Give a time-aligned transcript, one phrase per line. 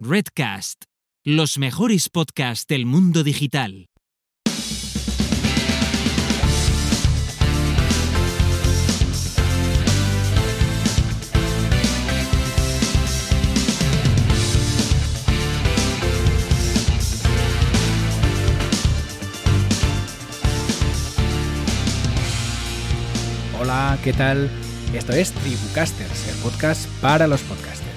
[0.00, 0.84] Redcast,
[1.24, 3.88] los mejores podcasts del mundo digital.
[23.58, 24.48] Hola, ¿qué tal?
[24.94, 27.87] Esto es Tribucasters, el podcast para los podcasters.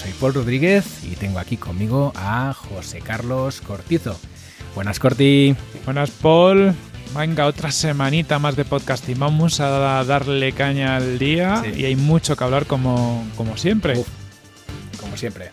[0.00, 4.18] Soy Paul Rodríguez y tengo aquí conmigo a José Carlos Cortizo.
[4.74, 5.54] Buenas, Corti.
[5.84, 6.72] Buenas, Paul.
[7.16, 9.18] Venga, otra semanita más de podcasting.
[9.18, 11.80] Vamos a darle caña al día Sí.
[11.80, 13.98] y hay mucho que hablar como, como siempre.
[13.98, 14.08] Uf,
[15.00, 15.50] como siempre.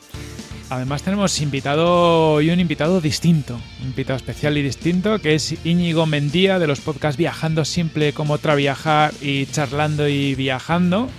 [0.69, 6.05] Además tenemos invitado y un invitado distinto, un invitado especial y distinto, que es Íñigo
[6.05, 11.09] Mendía de los podcasts Viajando Simple como otra viajar y charlando y viajando,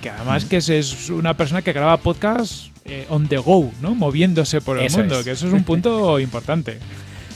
[0.00, 3.94] que además que es, una persona que graba podcasts eh, on the go, ¿no?
[3.94, 5.24] Moviéndose por el Eso mundo, es.
[5.24, 6.78] que eso es un punto importante.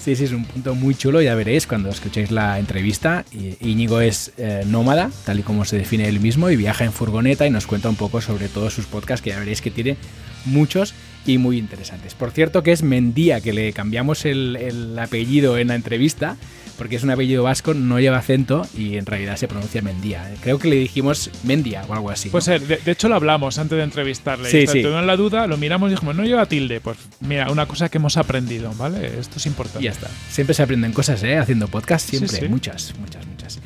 [0.02, 3.24] Sí, sí, es un punto muy chulo, ya veréis cuando escuchéis la entrevista.
[3.60, 7.46] Íñigo es eh, nómada, tal y como se define él mismo, y viaja en furgoneta
[7.46, 9.96] y nos cuenta un poco sobre todos sus podcasts, que ya veréis que tiene
[10.44, 10.92] muchos
[11.24, 12.14] y muy interesantes.
[12.14, 16.36] Por cierto que es Mendía, que le cambiamos el, el apellido en la entrevista,
[16.76, 20.32] porque es un apellido vasco, no lleva acento y en realidad se pronuncia Mendía.
[20.42, 22.28] Creo que le dijimos Mendia o algo así.
[22.28, 22.32] ¿no?
[22.32, 24.50] Pues de, de hecho lo hablamos antes de entrevistarle.
[24.50, 24.82] Sí, Y sí.
[24.82, 26.80] Tuvimos la duda, lo miramos y dijimos, no lleva tilde.
[26.80, 29.18] Pues mira, una cosa que hemos aprendido, ¿vale?
[29.18, 29.80] Esto es importante.
[29.80, 30.08] Y ya está.
[30.30, 31.38] Siempre se aprenden cosas, ¿eh?
[31.38, 32.40] Haciendo podcast, siempre.
[32.40, 32.48] sí.
[32.48, 33.58] Muchas, muchas, muchas.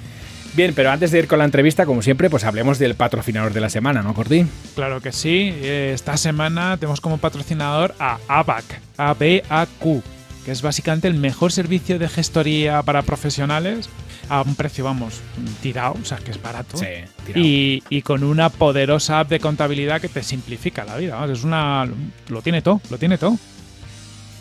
[0.55, 3.61] Bien, pero antes de ir con la entrevista, como siempre, pues hablemos del patrocinador de
[3.61, 4.45] la semana, ¿no, Corti?
[4.75, 5.53] Claro que sí.
[5.55, 8.65] Eh, Esta semana tenemos como patrocinador a ABAC,
[8.97, 10.03] A-B-A-Q,
[10.49, 13.91] que es básicamente el mejor servicio de gestoría para profesionales
[14.31, 15.21] a un precio, vamos,
[15.61, 16.79] tirado, o sea, que es barato.
[16.79, 17.45] tirado.
[17.45, 21.23] Y, y con una poderosa app de contabilidad que te simplifica la vida.
[21.31, 21.87] es una.
[22.29, 23.37] Lo tiene todo, lo tiene todo.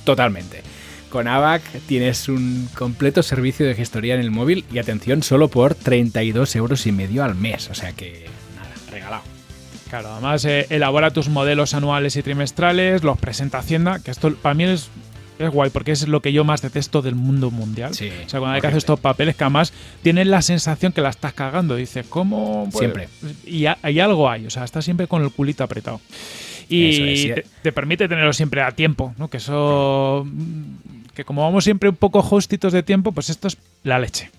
[0.06, 0.62] Totalmente.
[1.10, 5.76] Con ABAC tienes un completo servicio de gestoría en el móvil y atención, solo por
[5.76, 7.70] 32 euros y medio al mes.
[7.70, 9.24] O sea que, nada, regalado.
[9.90, 14.54] Claro, además eh, elabora tus modelos anuales y trimestrales, los presenta Hacienda, que esto para
[14.54, 14.90] mí es,
[15.40, 17.94] es guay, porque es lo que yo más detesto del mundo mundial.
[17.94, 21.02] Sí, o sea, cuando hay que hacer estos papeles que además tienes la sensación que
[21.02, 21.76] la estás cagando.
[21.76, 22.68] Dices, ¿cómo?
[22.72, 23.10] Pues- Siempre.
[23.46, 26.02] Y hay algo hay, o sea, estás siempre con el culito apretado.
[26.70, 27.28] Y Eso es, sí.
[27.30, 29.30] te, te permite tenerlo siempre a tiempo, ¿no?
[29.30, 30.28] Que eso.
[31.14, 34.30] Que como vamos siempre un poco justitos de tiempo, pues esto es la leche.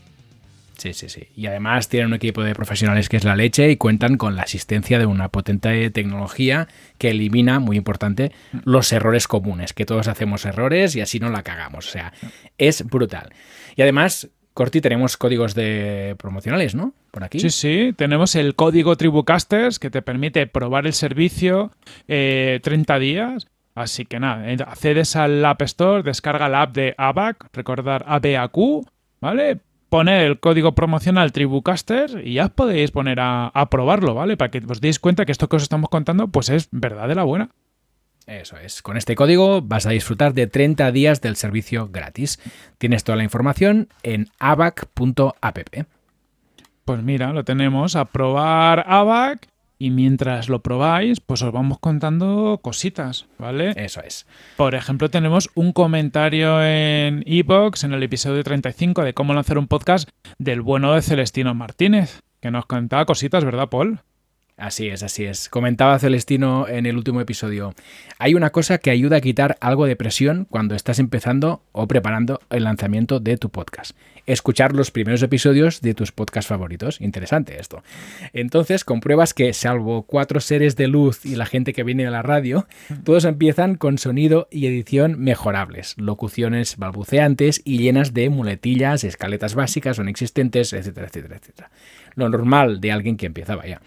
[0.79, 1.29] Sí, sí, sí.
[1.35, 4.43] Y además tienen un equipo de profesionales que es la leche y cuentan con la
[4.43, 6.69] asistencia de una potente tecnología
[6.99, 8.31] que elimina, muy importante,
[8.65, 11.89] los errores comunes, que todos hacemos errores y así no la cagamos.
[11.89, 12.13] O sea,
[12.59, 13.31] es brutal.
[13.75, 16.95] Y además, Corti, tenemos códigos de promocionales, ¿no?
[17.11, 17.41] Por aquí.
[17.41, 21.73] Sí, sí, tenemos el código Tribucasters que te permite probar el servicio
[22.07, 23.49] eh, 30 días.
[23.75, 28.85] Así que nada, eh, accedes al App Store, descarga la app de ABAC, recordar ABAQ,
[29.21, 29.59] ¿vale?
[29.89, 34.37] Poner el código promocional Tribucasters y ya os podéis poner a, a probarlo, ¿vale?
[34.37, 37.15] Para que os deis cuenta que esto que os estamos contando pues es verdad de
[37.15, 37.51] la buena.
[38.29, 38.83] Eso es.
[38.83, 42.39] Con este código vas a disfrutar de 30 días del servicio gratis.
[42.77, 45.59] Tienes toda la información en abac.app.
[46.85, 49.49] Pues mira, lo tenemos a probar ABAC
[49.79, 53.73] y mientras lo probáis pues os vamos contando cositas, ¿vale?
[53.77, 54.27] Eso es.
[54.57, 59.69] Por ejemplo, tenemos un comentario en Evox en el episodio 35 de cómo lanzar un
[59.69, 60.09] podcast
[60.39, 64.01] del bueno de Celestino Martínez, que nos contaba cositas, ¿verdad, Paul?
[64.59, 65.49] Así es, así es.
[65.49, 67.75] Comentaba Celestino en el último episodio.
[68.19, 72.41] Hay una cosa que ayuda a quitar algo de presión cuando estás empezando o preparando
[72.51, 73.97] el lanzamiento de tu podcast.
[74.27, 77.01] Escuchar los primeros episodios de tus podcasts favoritos.
[77.01, 77.85] Interesante esto.
[78.33, 82.23] Entonces compruebas que, salvo cuatro seres de luz y la gente que viene a la
[82.23, 82.67] radio,
[83.05, 90.01] todos empiezan con sonido y edición mejorables, locuciones balbuceantes y llenas de muletillas, escaletas básicas
[90.01, 91.71] o inexistentes, etcétera, etcétera, etcétera.
[92.19, 93.81] Lo normal de alguien que empieza, vaya.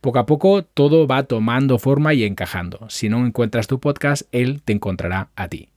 [0.00, 2.86] Poco a poco todo va tomando forma y encajando.
[2.90, 5.68] Si no encuentras tu podcast, él te encontrará a ti.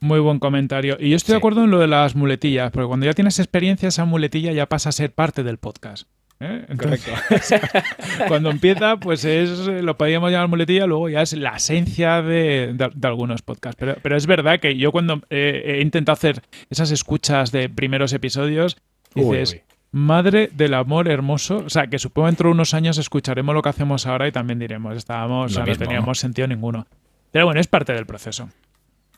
[0.00, 0.96] Muy buen comentario.
[0.98, 1.32] Y yo estoy Sí.
[1.34, 4.66] de acuerdo en lo de las muletillas, porque cuando ya tienes experiencia, esa muletilla ya
[4.68, 6.08] pasa a ser parte del podcast.
[6.40, 6.64] ¿eh?
[6.68, 7.06] Entonces,
[8.28, 12.90] cuando empieza, pues es lo podríamos llamar muletilla, luego ya es la esencia de, de-
[12.94, 13.76] de algunos podcasts.
[13.78, 18.12] Pero, pero es verdad que yo cuando eh, he intentado hacer esas escuchas de primeros
[18.12, 18.76] episodios,
[19.14, 19.73] Uy, dices, uy.
[19.94, 21.62] Madre del amor hermoso.
[21.64, 24.58] O sea, que supongo dentro de unos años escucharemos lo que hacemos ahora y también
[24.58, 26.86] diremos, estábamos, o sea, no teníamos sentido ninguno.
[27.30, 28.48] Pero bueno, es parte del proceso.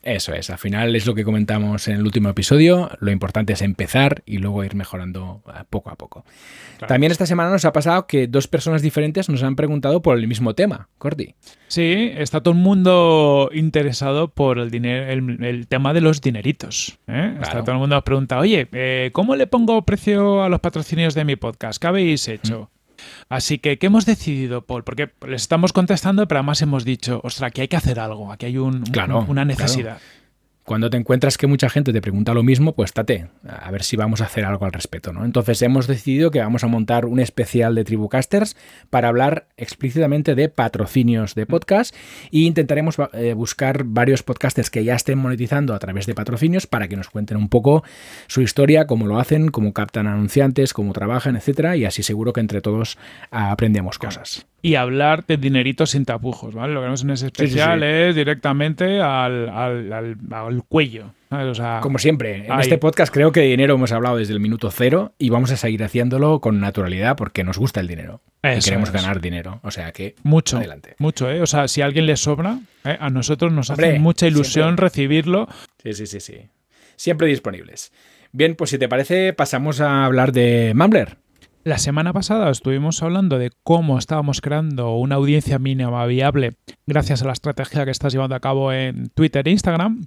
[0.07, 3.61] Eso es, al final es lo que comentamos en el último episodio, lo importante es
[3.61, 6.23] empezar y luego ir mejorando eh, poco a poco.
[6.77, 6.87] Claro.
[6.87, 10.25] También esta semana nos ha pasado que dos personas diferentes nos han preguntado por el
[10.25, 11.35] mismo tema, Corti.
[11.67, 16.97] Sí, está todo el mundo interesado por el, dinero, el, el tema de los dineritos.
[17.07, 17.35] ¿eh?
[17.41, 21.25] Está todo el mundo pregunta, oye, eh, ¿cómo le pongo precio a los patrocinios de
[21.25, 21.81] mi podcast?
[21.81, 22.69] ¿Qué habéis hecho?
[23.29, 24.83] Así que, ¿qué hemos decidido, Paul?
[24.83, 28.45] Porque les estamos contestando, pero además hemos dicho, ostras, aquí hay que hacer algo, aquí
[28.47, 29.99] hay un- un- Claro, una necesidad.
[30.67, 33.95] Cuando te encuentras que mucha gente te pregunta lo mismo, pues tate, a ver si
[33.95, 35.23] vamos a hacer algo al respecto, ¿no?
[35.23, 38.57] Entonces hemos decidido que vamos a montar un especial de Tribucasters
[38.89, 41.95] para hablar explícitamente de patrocinios de podcast
[42.33, 46.89] e intentaremos eh, buscar varios podcasters que ya estén monetizando a través de patrocinios para
[46.89, 47.85] que nos cuenten un poco
[48.27, 52.41] su historia, cómo lo hacen, cómo captan anunciantes, cómo trabajan, etcétera, y así seguro que
[52.41, 52.97] entre todos
[53.31, 54.46] aprendemos cosas.
[54.67, 56.73] Y hablar de dineritos sin tapujos, ¿vale?
[56.73, 57.85] Lo que vemos en ese especial sí.
[57.85, 61.13] es directamente al, al- al- al cuello.
[61.29, 62.61] O sea, Como siempre, en Ahí.
[62.61, 65.57] este podcast creo que de dinero hemos hablado desde el minuto cero y vamos a
[65.57, 68.21] seguir haciéndolo con naturalidad porque nos gusta el dinero.
[68.43, 69.59] y queremos ganar dinero.
[69.63, 70.95] O sea que Mucho, Adelante.
[70.99, 71.41] mucho, ¿eh?
[71.41, 72.97] O sea, si a alguien le sobra, ¿eh?
[72.99, 74.85] a nosotros nos Hombre, hace mucha ilusión siempre.
[74.85, 75.49] recibirlo.
[75.83, 76.35] sí, sí, sí, sí.
[76.95, 77.91] Siempre disponibles.
[78.31, 81.17] Bien, pues si te parece, pasamos a hablar de Mumbler.
[81.67, 86.53] La semana pasada estuvimos hablando de cómo estábamos creando una audiencia mínima viable
[86.85, 90.05] gracias a la estrategia que estás llevando a cabo en Twitter e Instagram.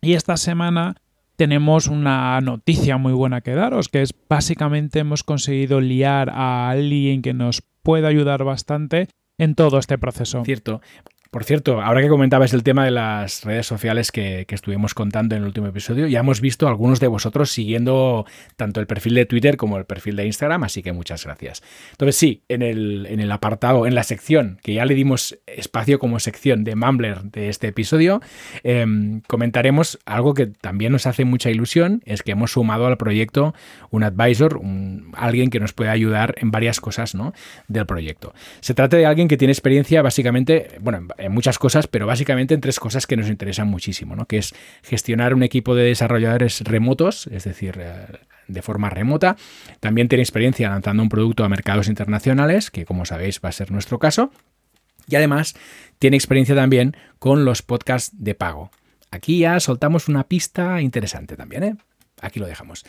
[0.00, 0.94] Y esta semana
[1.34, 7.20] tenemos una noticia muy buena que daros, que es básicamente hemos conseguido liar a alguien
[7.20, 9.08] que nos puede ayudar bastante
[9.38, 10.44] en todo este proceso.
[10.44, 10.82] Cierto.
[11.32, 15.34] Por cierto, ahora que comentabas el tema de las redes sociales que, que estuvimos contando
[15.34, 18.26] en el último episodio, ya hemos visto algunos de vosotros siguiendo
[18.56, 21.62] tanto el perfil de Twitter como el perfil de Instagram, así que muchas gracias.
[21.92, 25.98] Entonces sí, en el, en el apartado, en la sección, que ya le dimos espacio
[25.98, 28.20] como sección de Mumbler de este episodio,
[28.62, 33.54] em, comentaremos algo que también nos hace mucha ilusión, es que hemos sumado al proyecto
[33.88, 37.32] un advisor, un- alguien que nos puede ayudar en varias cosas ¿no?
[37.68, 38.34] del proyecto.
[38.60, 42.60] Se trata de alguien que tiene experiencia básicamente, bueno, en- muchas cosas, pero básicamente en
[42.60, 44.26] tres cosas que nos interesan muchísimo, ¿no?
[44.26, 48.06] que es gestionar un equipo de desarrolladores remotos, es decir, eh,
[48.48, 49.36] de forma remota.
[49.80, 53.70] También tiene experiencia lanzando un producto a mercados internacionales, que como sabéis va a ser
[53.70, 54.30] nuestro caso.
[55.08, 55.54] Y además
[55.98, 58.70] tiene experiencia también con los podcasts de pago.
[59.10, 61.76] Aquí ya soltamos una pista interesante también, ¿eh?
[62.20, 62.84] Aquí lo dejamos.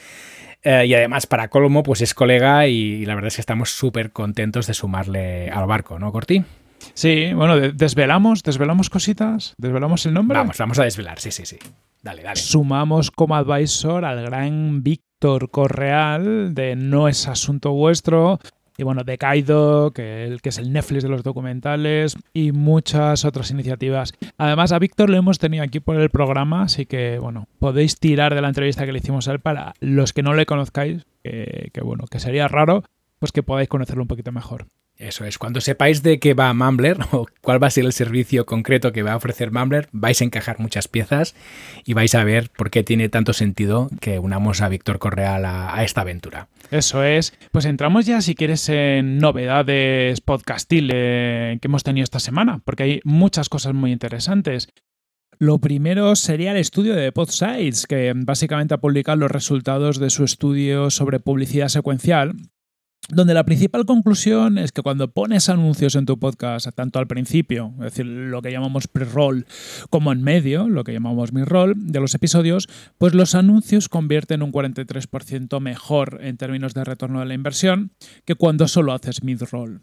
[0.63, 4.11] Eh, y además, para Colmo, pues es colega y la verdad es que estamos súper
[4.11, 6.43] contentos de sumarle al barco, ¿no, Corti?
[6.93, 10.37] Sí, bueno, de- desvelamos, desvelamos cositas, desvelamos el nombre.
[10.37, 11.57] Vamos, vamos a desvelar, sí, sí, sí.
[12.01, 12.35] Dale, dale.
[12.39, 18.39] Sumamos como advisor al gran Víctor Correal de No es asunto vuestro.
[18.75, 23.23] Y bueno, de Kaido, que, el, que es el Netflix de los documentales, y muchas
[23.23, 24.13] otras iniciativas.
[24.39, 28.33] Además, a Víctor lo hemos tenido aquí por el programa, así que bueno, podéis tirar
[28.33, 31.69] de la entrevista que le hicimos a él para los que no le conozcáis, que,
[31.71, 32.83] que bueno, que sería raro,
[33.19, 34.65] pues que podáis conocerlo un poquito mejor.
[34.97, 38.45] Eso es, cuando sepáis de qué va Mumbler o cuál va a ser el servicio
[38.45, 41.35] concreto que va a ofrecer Mumbler, vais a encajar muchas piezas
[41.83, 45.83] y vais a ver por qué tiene tanto sentido que unamos a Víctor Correal a,
[45.83, 46.47] esta aventura.
[46.71, 47.33] Eso es.
[47.51, 53.01] Pues entramos ya, si quieres, en novedades podcastil que hemos tenido esta semana, porque hay
[53.03, 54.69] muchas cosas muy interesantes.
[55.39, 60.23] Lo primero sería el estudio de PodSites, que básicamente ha publicado los resultados de su
[60.23, 62.35] estudio sobre publicidad secuencial,
[63.09, 67.73] donde la principal conclusión es que cuando pones anuncios en tu podcast, tanto al principio,
[67.79, 69.45] es decir, lo que llamamos pre-roll,
[69.89, 74.51] como en medio, lo que llamamos mid-roll, de los episodios, pues los anuncios convierten un
[74.51, 77.91] 43% mejor en términos de retorno de la inversión
[78.25, 79.81] que cuando solo haces mid-roll.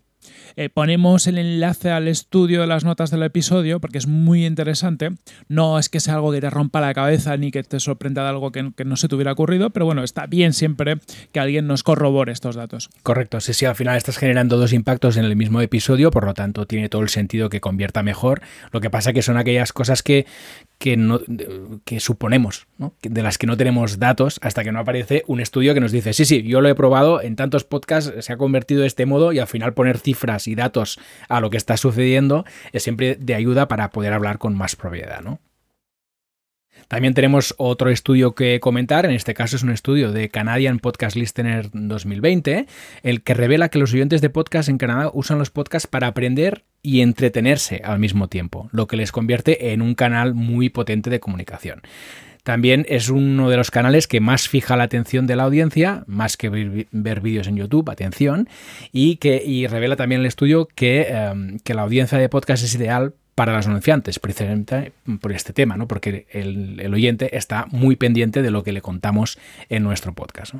[0.57, 5.11] Eh, ponemos el enlace al estudio de las notas del episodio porque es muy interesante.
[5.49, 8.29] No es que sea algo que te rompa la cabeza ni que te sorprenda de
[8.29, 10.99] algo que, que no se te hubiera ocurrido, pero bueno, está bien siempre
[11.33, 12.91] que alguien nos corrobore estos datos.
[13.03, 16.35] Correcto, sí, sí, al final estás generando dos impactos en el mismo episodio, por lo
[16.35, 18.43] tanto tiene todo el sentido que convierta mejor.
[18.73, 20.27] Lo que pasa que son aquellas cosas que,
[20.79, 21.21] que, no,
[21.85, 22.67] que suponemos,
[23.03, 26.13] de las que no tenemos datos hasta que no aparece un estudio que nos dice,
[26.13, 29.33] sí, sí, yo lo he probado, en tantos podcasts se ha convertido de este modo
[29.33, 33.35] y al final poner cifras y datos a lo que está sucediendo es siempre de
[33.35, 35.41] ayuda para poder hablar con más propiedad, ¿no?
[36.89, 41.15] También tenemos otro estudio que comentar, en este caso es un estudio de Canadian Podcast
[41.15, 42.67] Listener 2020,
[43.05, 46.65] el que revela que los oyentes de podcast en Canadá usan los podcasts para aprender
[46.83, 51.21] y entretenerse al mismo tiempo, lo que les convierte en un canal muy potente de
[51.21, 51.83] comunicación.
[52.43, 56.37] También es uno de los canales que más fija la atención de la audiencia, más
[56.37, 56.49] que
[56.91, 58.49] ver vídeos en YouTube, atención,
[58.93, 62.75] y que y revela también el estudio que, um, que la audiencia de podcast es
[62.75, 65.89] ideal para los anunciantes, precisamente por este tema, ¿no?
[65.89, 70.55] porque el, el oyente está muy pendiente de lo que le contamos en nuestro podcast.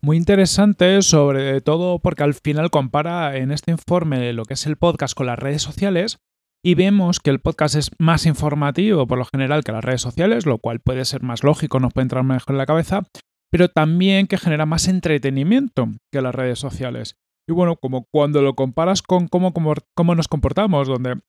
[0.00, 4.76] Muy interesante, sobre todo porque al final compara en este informe lo que es el
[4.76, 6.18] podcast con las redes sociales
[6.66, 10.46] y vemos que el podcast es más informativo por lo general que las redes sociales,
[10.46, 13.04] lo cual puede ser más lógico, nos puede entrar mejor en la cabeza,
[13.52, 17.14] pero también que genera más entretenimiento que las redes sociales.
[17.46, 21.20] Y bueno, como cuando lo comparas con cómo, cómo, nos comportamos, donde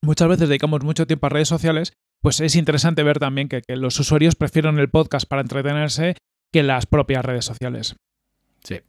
[0.00, 4.00] muchas veces dedicamos mucho tiempo a redes sociales, pues es interesante ver también que, los
[4.00, 6.16] usuarios prefieren el podcast para entretenerse
[6.52, 7.94] que las propias redes sociales.
[8.64, 8.80] Sí.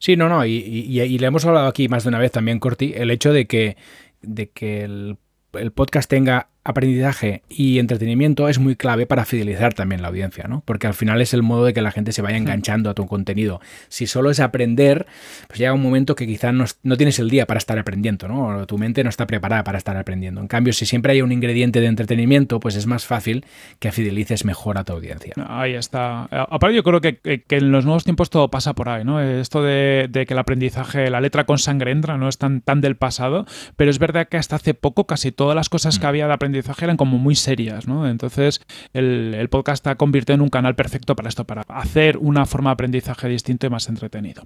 [0.00, 2.92] Sí, no, no, y, y, le hemos hablado aquí más de una vez también, Corti,
[2.94, 3.78] el hecho de que,
[4.20, 5.16] de que el,
[5.54, 10.62] el podcast tenga aprendizaje y entretenimiento es muy clave para fidelizar también la audiencia, ¿no?
[10.66, 13.06] Porque al final es el modo de que la gente se vaya enganchando a tu
[13.06, 13.60] contenido.
[13.88, 15.06] Si solo es aprender,
[15.48, 16.52] pues llega un momento que quizás
[16.82, 18.66] no, tienes el día para estar aprendiendo, ¿no?
[18.66, 20.40] tu mente no está preparada para estar aprendiendo.
[20.40, 23.46] En cambio, si siempre hay un ingrediente de entretenimiento, pues es más fácil
[23.78, 25.34] que fidelices mejor a tu audiencia.
[25.48, 26.24] Ahí está.
[26.24, 29.20] Aparte, yo creo que, en los nuevos tiempos todo pasa por ahí, ¿no?
[29.20, 32.96] Esto de, que el aprendizaje, la letra con sangre entra, no es tan, tan del
[32.96, 36.08] pasado, pero es verdad que hasta hace poco casi todas las cosas que mm.
[36.08, 38.08] había de aprendizaje eran como muy serias, ¿no?
[38.08, 38.60] Entonces
[38.92, 42.74] el, podcast está convirtiendo en un canal perfecto para esto, para hacer una forma de
[42.74, 44.44] aprendizaje distinto y más entretenido.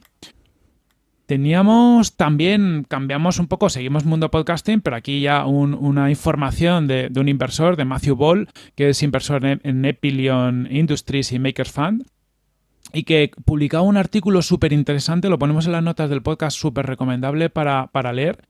[1.27, 7.29] Teníamos también, cambiamos un poco, seguimos Mundo Podcasting, pero aquí ya una información de, un
[7.29, 12.05] inversor, de Matthew Ball, que es inversor en, en Epilion Industries y Makers Fund,
[12.95, 16.87] y que publicaba un artículo súper interesante, lo ponemos en las notas del podcast, súper
[16.87, 18.45] recomendable para, leer.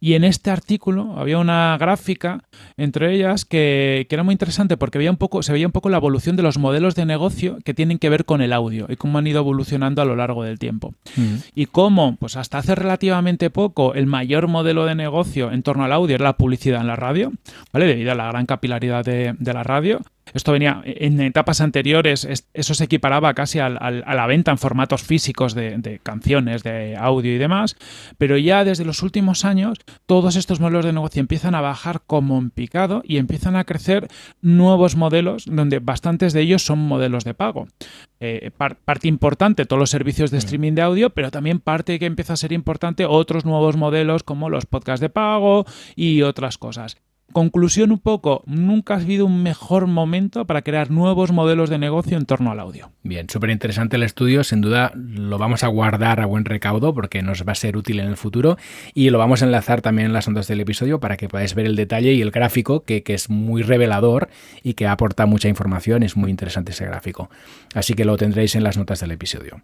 [0.00, 2.42] Y en este artículo había una gráfica
[2.76, 6.36] entre ellas que, era muy interesante porque un poco, se veía un poco la evolución
[6.36, 9.26] de los modelos de negocio que tienen que ver con el audio y cómo han
[9.26, 10.94] ido evolucionando a lo largo del tiempo.
[11.16, 11.36] Mm.
[11.54, 15.92] Y cómo, pues hasta hace relativamente poco, el mayor modelo de negocio en torno al
[15.92, 17.32] audio era la publicidad en la radio,
[17.72, 17.86] ¿vale?
[17.86, 20.00] Debido a la gran capilaridad de, de la radio.
[20.34, 25.54] Esto venía en etapas anteriores, eso se equiparaba casi a la venta en formatos físicos
[25.54, 27.76] de, canciones, de audio y demás,
[28.18, 32.38] pero ya desde los últimos años todos estos modelos de negocio empiezan a bajar como
[32.38, 34.08] en picado y empiezan a crecer
[34.40, 37.66] nuevos modelos donde bastantes de ellos son modelos de pago.
[38.20, 38.50] Eh,
[38.84, 40.44] parte importante todos los servicios de mm.
[40.44, 44.50] streaming de audio, pero también parte que empieza a ser importante otros nuevos modelos como
[44.50, 45.64] los podcasts de pago
[45.96, 46.96] y otras cosas.
[47.32, 52.18] Conclusión un poco, nunca ha habido un mejor momento para crear nuevos modelos de negocio
[52.18, 52.90] en torno al audio.
[53.04, 57.22] Bien, súper interesante el estudio, sin duda lo vamos a guardar a buen recaudo porque
[57.22, 58.56] nos va a ser útil en el futuro
[58.94, 61.66] y lo vamos a enlazar también en las ondas del episodio para que podáis ver
[61.66, 64.28] el detalle y el gráfico que, que es muy revelador
[64.64, 67.30] y que aporta mucha información, es muy interesante ese gráfico.
[67.74, 69.62] Así que lo tendréis en las notas del episodio.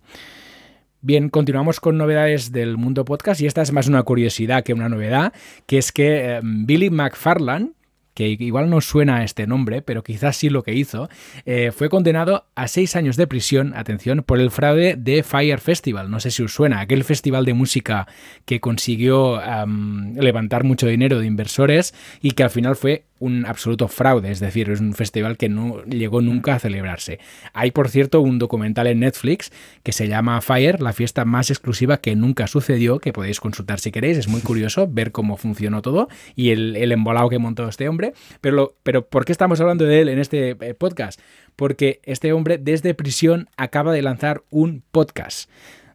[1.06, 4.88] Bien, continuamos con novedades del mundo podcast y esta es más una curiosidad que una
[4.88, 5.32] novedad,
[5.66, 7.74] que es que eh, Billy McFarland,
[8.12, 11.08] que igual no suena a este nombre, pero quizás sí lo que hizo,
[11.44, 16.10] eh, fue condenado a seis años de prisión, atención, por el fraude de Fire Festival.
[16.10, 18.08] No sé si os suena, aquel festival de música
[18.44, 19.40] que consiguió
[20.16, 24.70] levantar mucho dinero de inversores y que al final fue un absoluto fraude, es decir,
[24.70, 27.18] es un festival que no llegó nunca a celebrarse.
[27.52, 31.98] Hay, por cierto, un documental en Netflix que se llama Fire, la fiesta más exclusiva
[31.98, 36.08] que nunca sucedió, que podéis consultar si queréis, es muy curioso ver cómo funcionó todo
[36.34, 38.12] y el, el embolado que montó este hombre.
[38.40, 41.20] Pero, pero, ¿por qué estamos hablando de él en este eh, podcast?
[41.56, 45.48] Porque este hombre desde prisión acaba de lanzar un podcast.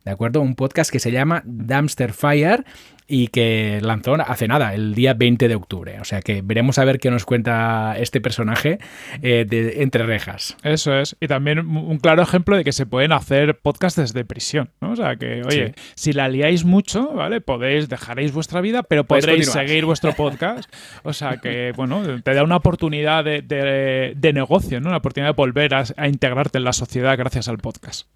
[0.06, 0.42] ¿De acuerdo?
[0.42, 2.66] Un podcast que se llama Dumpster Fire
[3.12, 6.00] y que lanzó hace nada, el día 20 de octubre.
[6.00, 8.80] O sea que veremos a ver qué nos cuenta este personaje
[9.22, 10.56] eh, de entre rejas.
[10.64, 11.18] Eso es.
[11.20, 14.70] Y también un claro ejemplo de que se pueden hacer podcasts desde prisión.
[14.80, 14.92] ¿no?
[14.92, 17.42] O sea que, oye, si la liáis mucho, ¿vale?
[17.42, 20.74] Podéis, dejaréis vuestra vida, pero podréis seguir vuestro podcast.
[21.04, 24.88] O sea que, bueno, te da una oportunidad de, negocio, ¿no?
[24.88, 28.08] Una oportunidad de volver a, a integrarte en la sociedad gracias al podcast.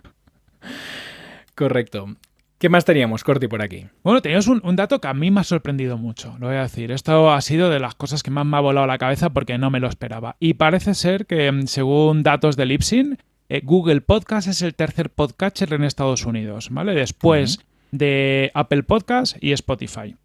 [1.56, 2.16] Correcto.
[2.58, 3.86] ¿Qué más teníamos, Corti, por aquí?
[4.04, 6.92] Bueno, teníamos un, dato que a mí me ha sorprendido mucho, lo voy a decir.
[6.92, 9.70] Esto ha sido de las cosas que más me ha volado la cabeza porque no
[9.70, 10.38] me lo esperaba.
[10.40, 13.18] Y parece ser que, mm, según datos de Lipsin,
[13.50, 16.96] eh, Google Podcast es el tercer podcatcher en Estados Unidos, ¿vale?
[16.96, 17.60] Después
[17.92, 20.16] de Apple Podcast y Spotify.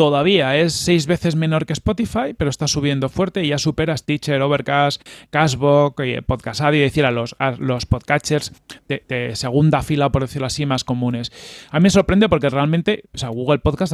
[0.00, 4.40] Todavía es seis veces menor que Spotify, pero está subiendo fuerte y ya supera Stitcher,
[4.40, 5.94] Overcast, Cashbox,
[6.26, 8.52] Podcast Addict, es decir, a los, los podcatchers
[8.88, 11.30] de, segunda fila, por decirlo así, más comunes.
[11.70, 13.92] A mí me sorprende porque realmente o sea, Google Podcast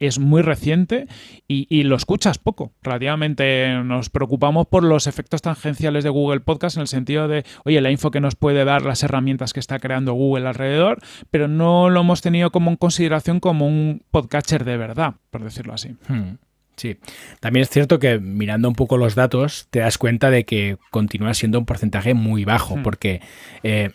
[0.00, 1.06] es muy reciente
[1.46, 2.72] y, lo escuchas poco.
[2.82, 7.80] Relativamente nos preocupamos por los efectos tangenciales de Google Podcast en el sentido de, oye,
[7.80, 10.98] la info que nos puede dar, las herramientas que está creando Google alrededor,
[11.30, 15.96] pero no lo hemos tenido como en consideración como un podcatcher de verdad decirlo así.
[16.08, 16.36] Hmm.
[16.76, 16.96] Sí,
[17.40, 21.34] también es cierto que mirando un poco los datos te das cuenta de que continúa
[21.34, 22.82] siendo un porcentaje muy bajo, Hmm.
[22.84, 23.20] porque
[23.64, 23.90] eh,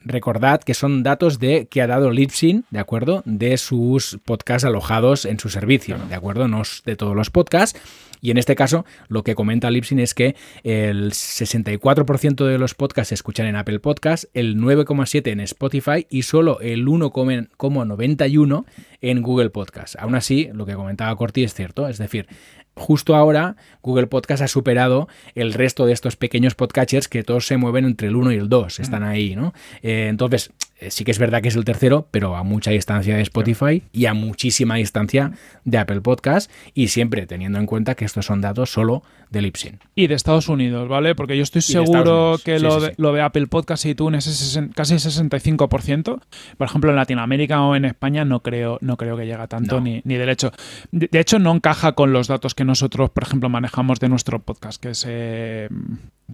[0.00, 3.22] recordad que son datos de que ha dado Libsyn, ¿de acuerdo?
[3.26, 6.48] De sus podcasts alojados en su servicio, ¿de acuerdo?
[6.48, 7.78] No de todos los podcasts.
[8.22, 13.08] Y en este caso, lo que comenta Libsyn es que el 64% de los podcasts
[13.08, 18.64] se escuchan en Apple Podcasts, el 9,7% en Spotify y solo el 1,91%
[19.00, 19.96] en Google Podcasts.
[19.98, 22.26] Aún así, lo que comentaba Corti es cierto, es decir,
[22.74, 27.56] justo ahora Google Podcast ha superado el resto de estos pequeños podcatchers que todos se
[27.56, 29.52] mueven entre el 1 y el 2, están ahí, ¿no?
[29.82, 30.50] Eh, entonces,
[30.88, 34.06] sí que es verdad que es el tercero, pero a mucha distancia de Spotify y
[34.06, 35.32] a muchísima distancia
[35.64, 39.78] de Apple Podcast y siempre teniendo en cuenta que estos son datos solo de Libsyn.
[39.94, 41.14] Y de Estados Unidos, ¿vale?
[41.14, 42.94] Porque yo estoy seguro que Sí, lo, sí, de, sí.
[42.96, 46.20] lo de Apple Podcast y iTunes es casi 65%.
[46.56, 49.76] Por ejemplo, en Latinoamérica o en España no creo, no creo que llegue a tanto
[49.76, 49.82] No.
[49.82, 50.52] ni, ni de hecho.
[50.92, 54.40] De, de hecho, no encaja con los datos que nosotros, por ejemplo, manejamos de nuestro
[54.40, 55.68] podcast, que se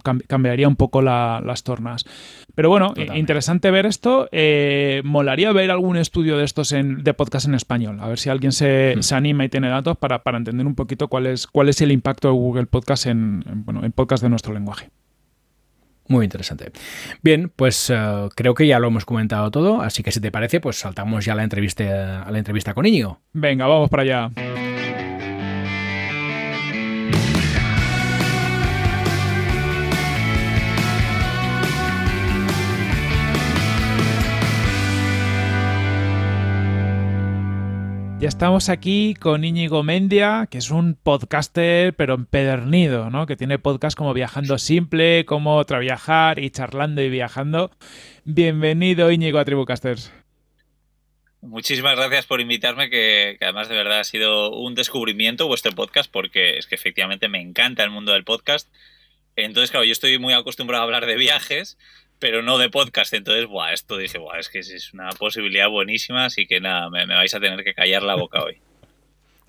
[0.03, 2.05] cam- cambiaría un poco la- las tornas.
[2.55, 3.19] Pero bueno, Totalmente.
[3.19, 4.27] interesante ver esto.
[4.39, 7.97] Eh, molaría ver algún estudio de estos en, de podcast en español.
[8.01, 9.01] A ver si alguien se, Hmm.
[9.01, 11.91] se anima y tiene datos para, para entender un poquito cuál es, cuál es el
[11.91, 14.91] impacto de Google Podcast en, en, bueno, en podcast de nuestro lenguaje.
[16.07, 16.71] Muy interesante.
[17.23, 20.59] Bien, pues eh, creo que ya lo hemos comentado todo, así que si te parece,
[20.61, 23.19] pues saltamos ya a la entrevista, a la entrevista con Íñigo.
[23.33, 24.29] Venga, vamos para allá.
[38.19, 43.27] Ya estamos aquí con Íñigo Mendia, que es un podcaster pero empedernido, ¿no?
[43.27, 47.69] Que tiene podcast como Viajando Simple, como Traviajar y Charlando y Viajando.
[48.23, 50.11] Bienvenido Íñigo a Tribucasters.
[51.41, 56.11] Muchísimas gracias por invitarme, que, que además de verdad ha sido un descubrimiento vuestro podcast,
[56.11, 58.67] porque es que efectivamente me encanta el mundo del podcast.
[59.35, 61.77] Entonces, claro, yo estoy muy acostumbrado a hablar de viajes,
[62.19, 63.13] pero no de podcast.
[63.13, 67.05] Entonces, buah, esto dije, buah, es que es una posibilidad buenísima, así que nada, me,
[67.05, 68.57] me vais a tener que callar la boca hoy.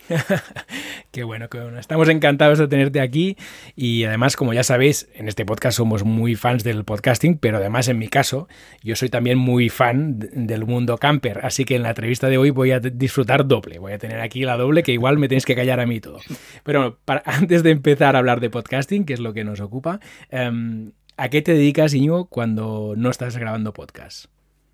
[1.11, 1.79] Qué bueno, qué bueno.
[1.79, 3.37] Estamos encantados de tenerte aquí
[3.75, 7.89] y además, como ya sabéis, en este podcast somos muy fans del podcasting, pero además
[7.89, 8.49] en mi caso,
[8.83, 12.51] yo soy también muy fan del mundo camper, así que en la entrevista de hoy
[12.51, 15.57] voy a disfrutar doble, voy a tener aquí la doble que igual me tenéis que
[15.57, 16.21] callar a mí todo.
[16.63, 20.01] Pero para- antes de empezar a hablar de podcasting, que es lo que nos ocupa,
[20.31, 24.27] em, ¿a qué te dedicas, Iñigo, cuando no estás grabando podcast?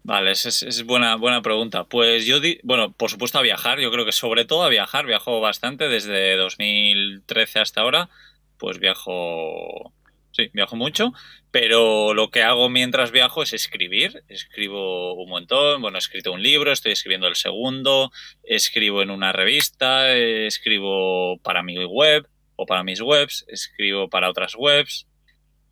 [0.05, 1.85] Vale, es, es- buena, buena pregunta.
[1.85, 5.41] Pues yo, bueno, por supuesto a viajar, yo creo que sobre todo a viajar, viajo
[5.41, 8.11] bastante desde 2013 hasta ahora,
[8.59, 9.95] pues viajo,
[10.33, 11.13] sí, viajo mucho,
[11.51, 16.43] pero lo que hago mientras viajo es escribir, escribo un montón, bueno, he escrito un
[16.43, 22.67] libro, estoy escribiendo el segundo, escribo en una revista, eh, escribo para mi web o
[22.67, 25.07] para mis webs, escribo para otras webs.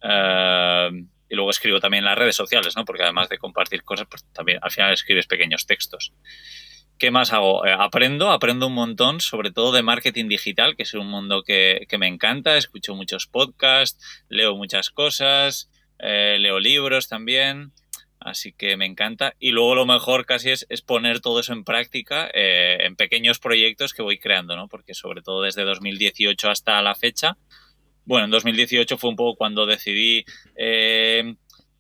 [0.02, 0.90] Eh,
[1.28, 2.84] y luego escribo también en las redes sociales, ¿no?
[2.84, 6.12] Porque además de compartir cosas, pues también al final escribes pequeños textos.
[6.98, 7.66] ¿Qué más hago?
[7.66, 11.86] Eh, aprendo, aprendo un montón, sobre todo de marketing digital, que es un mundo que,
[11.88, 12.56] que me encanta.
[12.56, 17.72] Escucho muchos podcasts, leo muchas cosas, eh, leo libros también.
[18.20, 19.34] Así que me encanta.
[19.40, 23.40] Y luego lo mejor casi es, es poner todo eso en práctica eh, en pequeños
[23.40, 24.68] proyectos que voy creando, ¿no?
[24.68, 27.36] Porque sobre todo desde 2018 hasta la fecha,
[28.04, 30.24] bueno, en 2018 fue un poco cuando decidí
[30.56, 31.34] eh,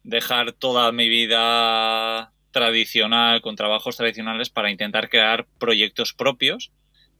[0.04, 6.70] dejar toda mi vida tradicional, con trabajos tradicionales, para intentar crear proyectos propios.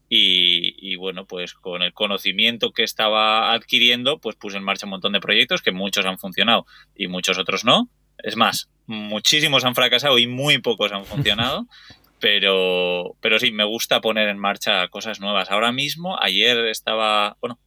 [0.08, 4.90] Y, y, bueno, pues con el conocimiento que estaba adquiriendo, pues puse en marcha un
[4.90, 7.88] montón de proyectos que muchos han funcionado y muchos otros no.
[8.18, 11.66] Es más, muchísimos han fracasado y muy pocos han funcionado.
[12.20, 15.50] Pero, pero sí, me gusta poner en marcha cosas nuevas.
[15.50, 17.58] Ahora mismo, ayer estaba, bueno,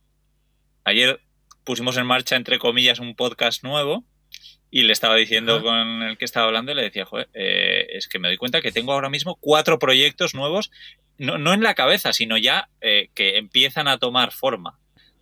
[0.85, 1.19] ayer
[1.65, 4.05] pusimos en marcha, entre comillas, un podcast nuevo
[4.71, 8.19] y le estaba diciendo con el que estaba hablando, le decía, joder, eh, es que
[8.19, 10.71] me doy cuenta que tengo ahora mismo cuatro proyectos nuevos,
[11.17, 14.79] no, no en la cabeza, sino ya eh, que empiezan a tomar forma.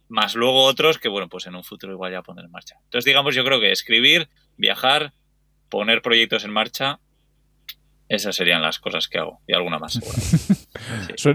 [0.10, 2.78] Más luego otros que, bueno, pues en un futuro igual ya poner en marcha.
[2.84, 5.14] Entonces, digamos, yo creo que escribir, viajar,
[5.70, 7.00] poner proyectos en marcha,
[8.10, 9.40] esas serían las cosas que hago.
[9.48, 10.14] Y alguna más, seguro.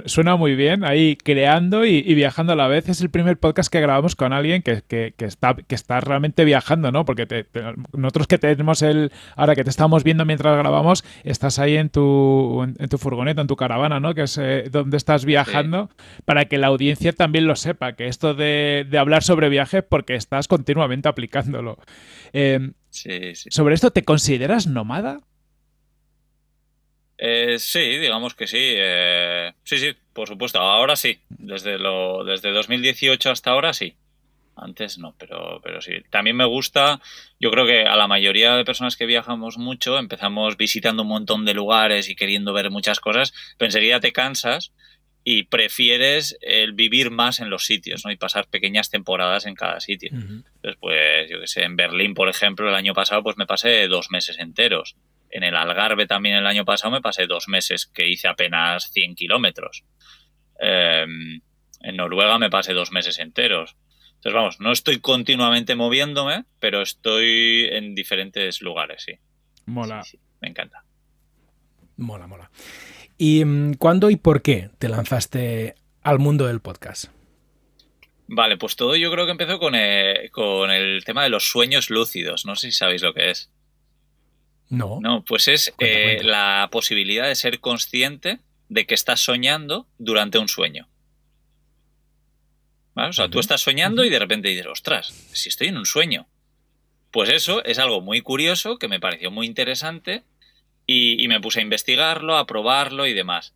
[0.06, 2.88] Suena muy bien, ahí creando y, y viajando a la vez.
[2.88, 6.44] Es el primer podcast que grabamos con alguien que, que- que está, que está realmente
[6.44, 7.04] viajando, ¿no?
[7.04, 9.12] Porque te- te- nosotros que tenemos el.
[9.36, 13.40] Ahora que te estamos viendo mientras grabamos, estás ahí en tu, en, en tu furgoneta,
[13.40, 14.14] en tu caravana, ¿no?
[14.14, 15.90] Que es eh, donde estás viajando,
[16.24, 20.14] para que la audiencia también lo sepa, que esto de, de hablar sobre viajes, porque
[20.14, 21.78] estás continuamente aplicándolo.
[22.32, 23.50] Eh, Sí, sí.
[23.52, 25.20] sobre esto, ¿te consideras nómada?
[27.18, 28.58] Eh, sí, digamos que sí.
[28.60, 30.60] Eh, sí, sí, por supuesto.
[30.60, 31.18] Ahora sí.
[31.28, 33.96] Desde, lo, desde 2018 hasta ahora sí.
[34.56, 35.92] Antes no, pero, pero sí.
[36.10, 37.00] También me gusta,
[37.38, 41.44] yo creo que a la mayoría de personas que viajamos mucho, empezamos visitando un montón
[41.44, 44.72] de lugares y queriendo ver muchas cosas, pero enseguida te cansas
[45.22, 48.10] y prefieres el vivir más en los sitios, ¿no?
[48.10, 50.10] Y pasar pequeñas temporadas en cada sitio.
[50.12, 53.86] Entonces, pues, yo qué sé, en Berlín, por ejemplo, el año pasado, pues me pasé
[53.88, 54.96] dos meses enteros.
[55.30, 59.14] En el Algarve también el año pasado me pasé dos meses que hice apenas 100
[59.14, 59.84] kilómetros.
[60.58, 61.40] Em,
[61.80, 63.76] en Noruega me pasé dos meses enteros.
[64.16, 69.12] Entonces, vamos, no estoy continuamente moviéndome, pero estoy en diferentes lugares, sí.
[69.66, 70.02] Mola.
[70.40, 70.84] me encanta.
[71.96, 72.50] Mola, mola.
[73.16, 77.12] ¿Y mm, cuándo y por qué te lanzaste al mundo del podcast?
[78.26, 79.74] Vale, pues todo yo creo que empezó con
[80.32, 82.44] con el tema de los sueños lúcidos.
[82.44, 83.50] No sé si sabéis lo que es.
[84.70, 84.98] No.
[85.00, 90.48] No, pues es eh, la posibilidad de ser consciente de que estás soñando durante un
[90.48, 90.88] sueño.
[93.06, 96.26] O sea, tú estás soñando y de repente dices, ostras, si estoy en un sueño.
[97.12, 100.24] Pues eso es algo muy curioso que me pareció muy interesante
[100.84, 103.54] y, me puse a investigarlo, a probarlo y demás.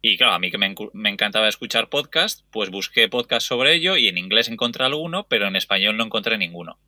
[0.00, 3.96] Y claro, a mí que me, me encantaba escuchar podcast, pues busqué podcast sobre ello
[3.96, 6.78] y en inglés encontré alguno, pero en español no encontré ninguno.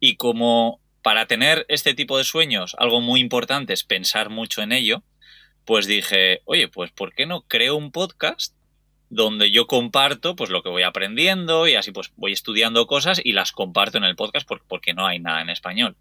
[0.00, 4.72] Y como para tener este tipo de sueños, algo muy importante es pensar mucho en
[4.72, 5.02] ello,
[5.66, 8.56] pues dije, oye, pues ¿por qué no creo un podcast
[9.10, 13.32] donde yo comparto pues lo que voy aprendiendo y así pues voy estudiando cosas y
[13.32, 15.94] las comparto en el podcast porque no hay nada en español.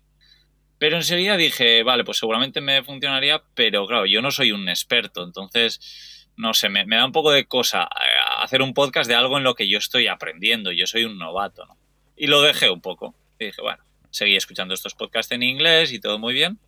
[0.77, 5.25] Pero enseguida dije, vale, pues seguramente me funcionaría, pero claro, yo no soy un experto,
[5.25, 9.37] entonces, no sé, me, da un poco de cosa eh, hacer un podcast de algo
[9.37, 11.75] en lo que yo estoy aprendiendo, yo soy un novato, ¿no?
[12.15, 13.15] Y lo dejé un poco.
[13.37, 13.83] Y dije, bueno,
[14.13, 16.59] seguí escuchando estos podcasts en inglés y todo muy bien.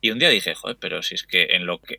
[0.00, 1.96] Y un día dije, joder, pero si es que en lo que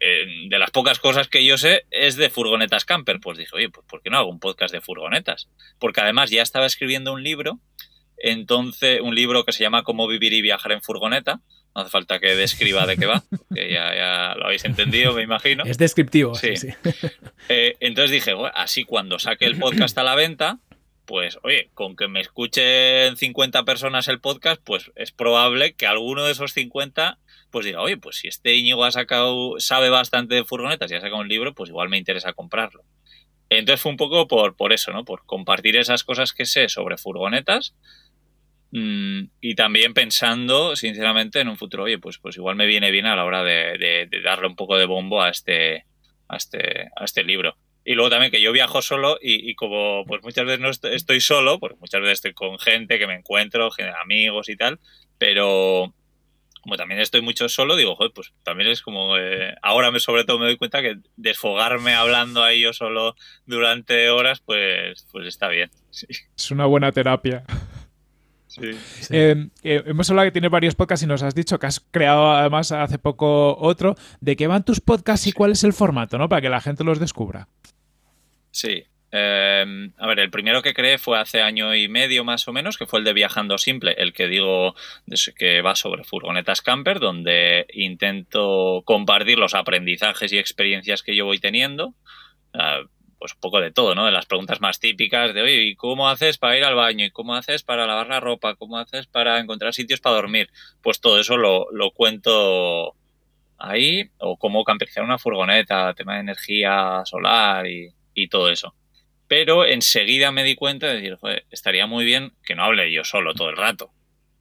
[0.50, 3.86] de las pocas cosas que yo sé es de furgonetas camper, pues dije, oye, pues
[3.88, 5.50] ¿por qué no hago un podcast de furgonetas?
[5.80, 7.60] Porque además ya estaba escribiendo un libro,
[8.18, 11.42] entonces un libro que se llama Cómo vivir y viajar en furgoneta.
[11.76, 15.64] No hace falta que describa de qué va, que ya, lo habéis entendido, me imagino.
[15.66, 16.54] Es descriptivo, sí.
[17.48, 20.60] Eh, entonces dije, bueno, así cuando saque el podcast a la venta,
[21.10, 26.24] pues oye, con que me escuchen 50 personas el podcast, pues es probable que alguno
[26.24, 27.18] de esos 50
[27.50, 31.02] pues diga, oye, pues si este Íñigo ha sacado, sabe bastante de furgonetas y ha
[31.02, 32.84] sacado un libro, pues igual me interesa comprarlo.
[33.50, 35.04] Entonces fue un poco por, por eso, ¿no?
[35.04, 37.74] Por compartir esas cosas que sé sobre furgonetas
[38.70, 43.08] mm, y también pensando, sinceramente, en un futuro, oye, pues, pues igual me viene bien
[43.08, 45.86] a la hora de, darle un poco de bombo a este,
[46.28, 47.58] a este, a este libro.
[47.86, 51.60] Y luego también que yo viajo solo y, como pues muchas veces no estoy, solo,
[51.60, 53.70] porque muchas veces estoy con gente que me encuentro,
[54.02, 54.80] amigos y tal,
[55.18, 55.94] pero,
[56.62, 60.24] como también estoy mucho solo, digo, joder, pues también es como, eh, ahora me, sobre
[60.24, 63.16] todo me doy cuenta que desfogarme hablando ahí yo solo
[63.46, 65.72] durante horas, pues, pues está bien.
[66.38, 67.44] Es una buena terapia.
[68.50, 68.72] Sí.
[69.12, 72.32] Eh, eh, hemos hablado que tienes varios podcasts y nos has dicho que has creado
[72.32, 73.96] además hace poco otro.
[74.20, 76.28] ¿De qué van tus podcasts y cuál es el formato, no?
[76.28, 77.48] Para que la gente los descubra.
[78.52, 82.54] Sí, Em, a ver, el primero que creé fue hace año y medio más o
[82.54, 84.76] menos, que fue el de Viajando Simple, el que digo
[85.36, 91.40] que va sobre furgonetas camper, donde intento compartir los aprendizajes y experiencias que yo voy
[91.40, 91.96] teniendo.
[92.54, 92.82] Ah,
[93.20, 94.06] pues un poco de todo, ¿no?
[94.06, 97.06] De las preguntas más típicas de, oye, ¿y cómo haces para ir al baño?
[97.06, 98.56] ¿Y cómo haces para lavar la ropa?
[98.56, 100.50] ¿Cómo haces para encontrar sitios para dormir?
[100.82, 102.96] Pues todo eso lo, cuento
[103.58, 108.74] ahí, o cómo camperizar una furgoneta, tema de energía solar y todo eso
[109.30, 113.04] pero enseguida me di cuenta de decir, joder, estaría muy bien que no hable yo
[113.04, 113.92] solo todo el rato.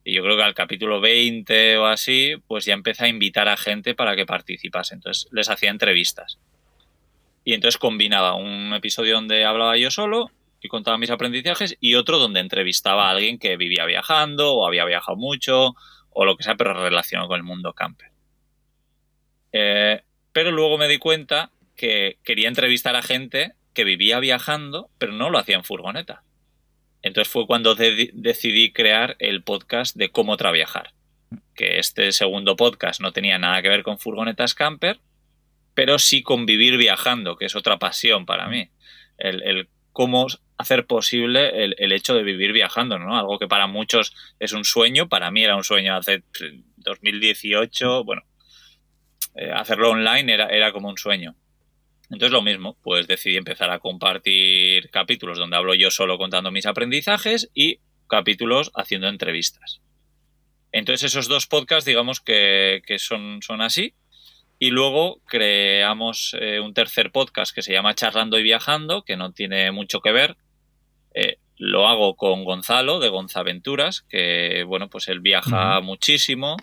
[0.03, 3.59] Y yo creo que al capítulo 20 o así, pues ya empecé a invitar a
[3.59, 4.95] gente para que participase.
[4.95, 6.39] Entonces les hacía entrevistas.
[7.49, 10.31] Y entonces combinaba un episodio donde hablaba yo solo
[10.61, 14.85] y contaba mis aprendizajes y otro donde entrevistaba a alguien que vivía viajando o había
[14.85, 15.75] viajado mucho
[16.11, 18.11] o lo que sea, pero relacionado con el mundo camper.
[19.53, 25.13] Eh, pero luego me di cuenta que quería entrevistar a gente que vivía viajando, pero
[25.13, 26.25] no lo hacía en furgoneta.
[27.01, 30.93] Entonces fue cuando decidí crear el podcast de cómo traviajar.
[31.55, 35.01] Que este segundo podcast no tenía nada que ver con furgonetas camper,
[35.79, 38.69] pero sí con vivir viajando, que es otra pasión para mí.
[39.17, 43.17] El, cómo hacer posible el, hecho de vivir viajando, ¿no?
[43.17, 46.25] Algo que para muchos es un sueño, para mí era un sueño hace
[46.79, 48.23] 2018, bueno,
[49.37, 51.37] eh, hacerlo online era, era como un sueño.
[52.11, 56.67] Entonces lo mismo, pues decidí empezar a compartir capítulos donde hablo yo solo contando mis
[56.67, 59.81] aprendizajes y capítulos haciendo entrevistas.
[60.73, 63.95] Entonces esos dos podcasts digamos que, son, son así.
[64.59, 69.33] Y luego creamos eh, un tercer podcast que se llama Charlando y Viajando, que no
[69.33, 70.37] tiene mucho que ver.
[71.15, 76.57] Eh, lo hago con Gonzalo de Gonzaventuras, que bueno, pues él viaja muchísimo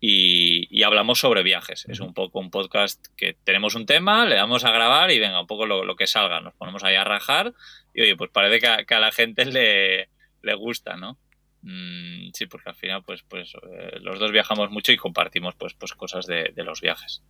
[0.00, 1.86] y, hablamos sobre viajes.
[1.88, 5.40] Es un poco un podcast que tenemos un tema, le damos a grabar y venga,
[5.40, 6.40] un poco lo, que salga.
[6.40, 7.54] Nos ponemos ahí a rajar
[7.94, 10.10] y oye, pues parece que a, la gente le,
[10.42, 11.18] le gusta, ¿no?
[11.64, 15.72] Mm, sí, porque al final, pues, pues eh, los dos viajamos mucho y compartimos pues,
[15.72, 17.22] pues cosas de, los viajes.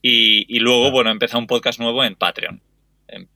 [0.00, 2.62] Y, luego, bueno, empezado un podcast nuevo en Patreon.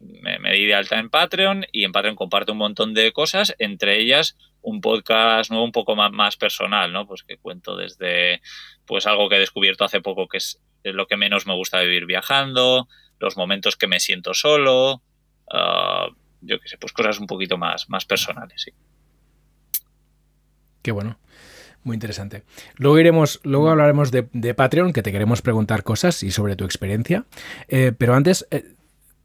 [0.01, 3.55] Me, me, di de alta en Patreon y en Patreon comparto un montón de cosas,
[3.59, 7.07] entre ellas un podcast nuevo un poco más, más personal, ¿no?
[7.07, 8.41] Pues que cuento desde
[8.87, 12.07] pues algo que he descubierto hace poco que es lo que menos me gusta vivir
[12.07, 15.03] viajando, los momentos que me siento solo,
[15.53, 16.09] ah,
[16.41, 18.73] yo qué sé, pues cosas un poquito más, más personales, sí.
[20.83, 21.19] Qué bueno.
[21.85, 22.43] Muy interesante.
[22.77, 27.25] Luego iremos, luego hablaremos de, Patreon, que te queremos preguntar cosas y sobre tu experiencia.
[27.69, 28.65] Eh, pero antes, eh,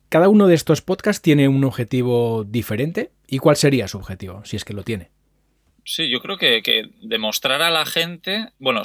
[0.10, 3.12] cada uno de estos podcasts tiene un objetivo diferente.
[3.28, 5.10] ¿Y cuál sería su objetivo, si es que lo tiene?
[5.84, 8.84] Sí, yo creo que, demostrar a la gente, bueno,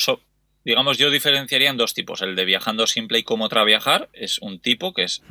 [0.64, 2.22] digamos, yo diferenciaría en dos tipos.
[2.22, 5.22] El de viajando simple y cómo otra viajar es un tipo que es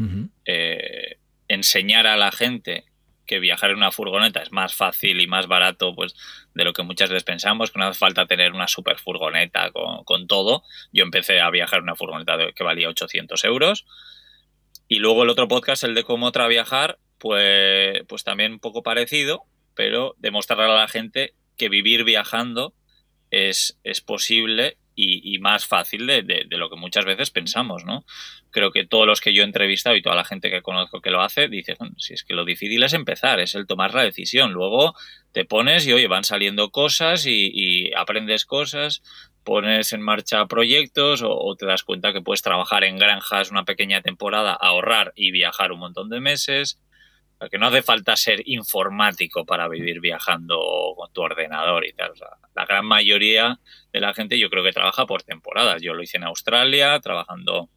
[0.45, 2.86] eh, enseñar a la gente
[3.28, 6.16] que viajar en una furgoneta es más fácil y más barato pues
[6.56, 10.28] de lo que muchas veces pensamos, que no hace falta tener una super furgoneta con,
[10.28, 10.63] todo.
[10.92, 13.86] Yo empecé a viajar en una furgoneta que valía 800 euros.
[14.88, 18.82] Y luego el otro podcast, el de cómo otra viajar, pues, pues también un poco
[18.82, 19.44] parecido,
[19.76, 22.74] pero demostrar a la gente que vivir viajando
[23.30, 28.03] es, es posible y, más fácil de, lo que muchas veces pensamos, ¿no?
[28.49, 31.12] Creo que todos los que yo he entrevistado y toda la gente que conozco que
[31.12, 34.53] lo hace, dice, si es que lo difícil es empezar, es el tomar la decisión.
[34.53, 34.95] Luego
[35.33, 39.03] te pones y, oye, van saliendo cosas y, aprendes cosas,
[39.43, 44.01] pones en marcha proyectos o, te das cuenta que puedes trabajar en granjas una pequeña
[44.01, 46.79] temporada, ahorrar y viajar un montón de meses
[47.39, 50.60] porque no hace falta ser informático para vivir viajando
[50.95, 52.13] con tu ordenador y tal.
[52.56, 53.60] la gran mayoría
[53.93, 55.82] de la gente yo creo que trabaja por temporadas.
[55.82, 57.69] Yo lo hice en Australia, trabajando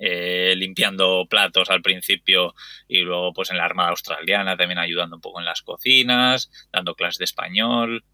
[0.00, 2.54] eh, limpiando platos al principio
[2.88, 6.94] y luego pues en la Armada Australiana también ayudando un poco en las cocinas, dando
[6.94, 8.04] clases de español.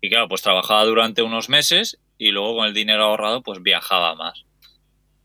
[0.00, 4.14] Y claro, pues trabajaba durante unos meses y luego con el dinero ahorrado pues viajaba
[4.14, 4.44] más.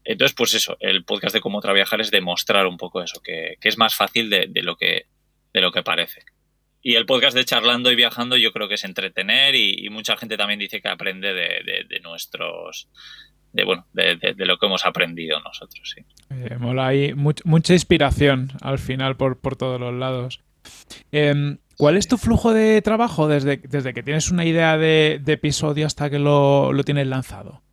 [0.06, 3.78] Entonces, pues eso, el podcast de cómo viajar es demostrar un poco eso, que, es
[3.78, 5.08] más fácil de, lo que,
[5.52, 6.24] de lo que parece.
[6.82, 10.38] Y el podcast de charlando y viajando yo creo que es entretener y, mucha gente
[10.38, 12.88] también dice que aprende de, nuestros,
[13.52, 16.06] de bueno, de, lo que hemos aprendido nosotros, sí.
[16.30, 20.42] Eh, mola ahí mucha inspiración al final por, todos los lados.
[21.12, 26.12] Em, ¿Cuál es tu flujo de trabajo desde, que tienes una idea de, episodio hasta
[26.12, 27.65] que lo tienes lanzado?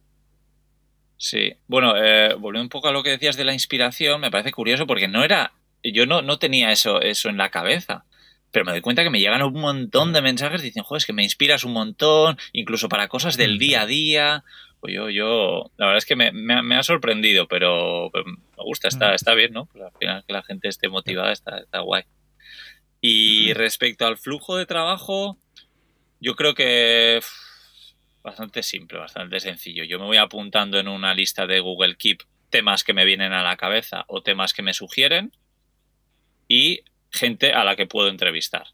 [1.23, 4.51] Sí, bueno, eh, volviendo un poco a lo que decías de la inspiración, me parece
[4.51, 5.53] curioso porque no era,
[5.85, 8.05] yo no, no tenía eso, eso en la cabeza,
[8.51, 11.13] pero me doy cuenta que me llegan un montón de mensajes dicen, joder, es que
[11.13, 14.43] me inspiras un montón, incluso para cosas del día a día.
[14.81, 19.15] Pues yo, yo, la verdad es que me, me, ha sorprendido, pero, me gusta, está,
[19.15, 19.67] está bien, ¿no?
[19.67, 22.03] Pues al final que la gente esté motivada está, está guay.
[23.01, 25.39] Y respecto al flujo de trabajo,
[26.19, 27.21] yo creo que
[28.23, 29.85] bastante simple, bastante sencillo.
[29.85, 33.43] Yo me voy apuntando en una lista de Google Keep temas que me vienen a
[33.43, 35.33] la cabeza o temas que me sugieren
[36.49, 38.69] y gente a la que puedo entrevistar.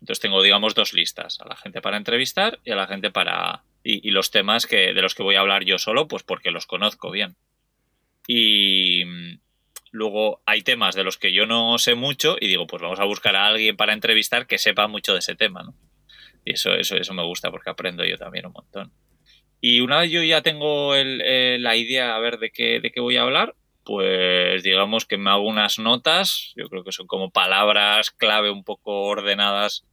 [0.00, 3.64] Entonces tengo, digamos, dos listas, a la gente para entrevistar y a la gente para...
[3.84, 6.66] Y, los temas que, de los que voy a hablar yo solo, pues porque los
[6.66, 7.36] conozco bien.
[8.28, 9.40] Y mm,
[9.90, 13.04] luego hay temas de los que yo no sé mucho y digo, pues vamos a
[13.04, 15.74] buscar a alguien para entrevistar que sepa mucho de ese tema, ¿no?
[16.44, 18.92] Y eso, eso, eso me gusta porque aprendo yo también un montón.
[19.60, 23.00] Y una vez yo ya tengo eh, la idea a ver de qué, de qué
[23.00, 27.30] voy a hablar, pues digamos que me hago unas notas, yo creo que son como
[27.30, 29.84] palabras clave un poco ordenadas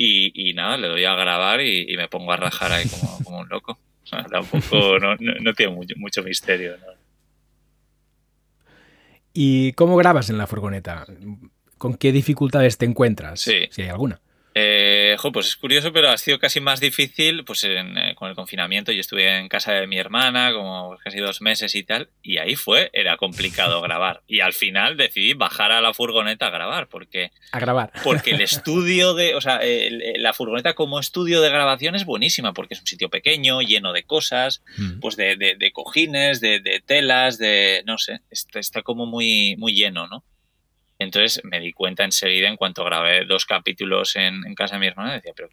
[0.00, 3.78] y, nada, le doy a grabar y, me pongo a rajar ahí como, un loco.
[4.30, 6.76] tampoco, no, no, tiene mucho, mucho misterio.
[9.32, 11.04] ¿Y cómo grabas en la furgoneta?
[11.78, 13.40] ¿Con qué dificultades te encuentras?
[13.40, 13.66] Sí.
[13.70, 14.20] Si hay alguna.
[14.60, 18.90] Eh, pues es curioso, pero ha sido casi más difícil pues eh, con el confinamiento.
[18.90, 22.56] Yo estuve en casa de mi hermana como casi dos meses y tal, y ahí
[22.56, 24.22] fue, era complicado grabar.
[24.26, 27.30] Y al final decidí bajar a la furgoneta a grabar, porque...
[27.52, 27.92] A grabar.
[28.02, 29.36] Porque el estudio de...
[29.36, 29.60] O sea,
[30.16, 34.02] la furgoneta como estudio de grabación es buenísima, porque es un sitio pequeño, lleno de
[34.02, 34.98] cosas, mm.
[35.00, 37.82] pues de, de, cojines, de, telas, de...
[37.86, 40.24] no sé, está, está como muy, muy lleno, ¿no?
[40.98, 45.14] Entonces me di cuenta enseguida en cuanto grabé dos capítulos en, casa de mi hermana,
[45.14, 45.48] decía, pero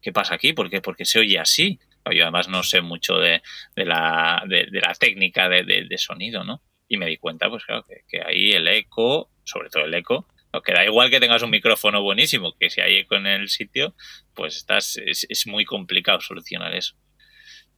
[0.00, 0.52] ¿qué, pasa aquí?
[0.52, 0.80] ¿Por qué?
[0.80, 1.78] Porque se oye así.
[2.12, 3.42] Yo además no sé mucho de,
[3.76, 6.62] la, de, la, técnica de, sonido, ¿no?
[6.88, 10.26] Y me di cuenta, pues claro, que, ahí el eco, sobre todo el eco,
[10.60, 13.94] que da igual que tengas un micrófono buenísimo, que si hay eco en el sitio,
[14.34, 16.96] pues estás, es, muy complicado solucionar eso.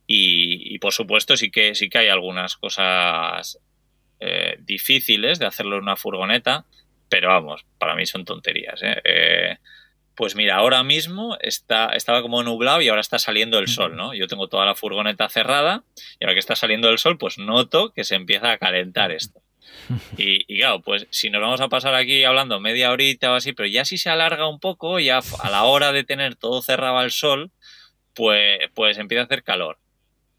[0.06, 3.58] Y, por supuesto sí que sí que hay algunas cosas
[4.20, 6.66] eh, difíciles de hacerlo en una furgoneta,
[7.08, 8.82] pero vamos, para mí son tonterías.
[8.82, 9.00] ¿eh?
[9.04, 9.56] eh
[10.14, 14.14] pues mira, ahora mismo está, estaba como nublado y ahora está saliendo el sol, ¿no?
[14.14, 15.82] Yo tengo toda la furgoneta cerrada
[16.20, 19.42] y ahora que está saliendo el sol, pues noto que se empieza a calentar esto.
[20.16, 23.66] Y, claro, pues si nos vamos a pasar aquí hablando media horita o así, pero
[23.66, 27.10] ya si se alarga un poco, ya a la hora de tener todo cerrado al
[27.10, 27.50] sol,
[28.14, 29.78] pues, pues empieza a hacer calor.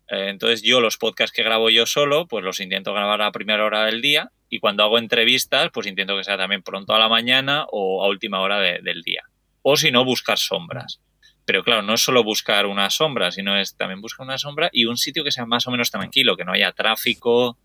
[0.08, 3.66] Eh, entonces yo los podcasts que grabo yo solo, pues los intento grabar a primera
[3.66, 7.10] hora del día y cuando hago entrevistas, pues intento que sea también pronto a la
[7.10, 9.24] mañana o a última hora del día
[9.68, 11.02] o si no, buscar sombras.
[11.44, 14.86] Pero claro, no es solo buscar una sombra, sino es también buscar una sombra y
[14.86, 17.58] un sitio que sea más o menos tranquilo, que no haya tráfico,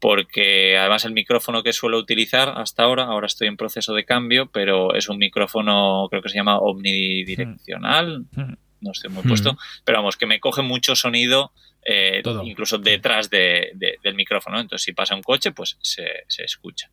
[0.00, 4.50] porque además el micrófono que suelo utilizar hasta ahora, ahora estoy en proceso de cambio,
[4.50, 8.54] pero es un micrófono, creo que se llama omnidireccional, hmm.
[8.84, 9.58] No estoy muy puesto, hmm.
[9.84, 11.52] pero vamos, que me coge mucho sonido
[11.84, 14.60] eh, incluso detrás del micrófono.
[14.60, 16.90] Entonces, si pasa un coche, pues se, se escucha.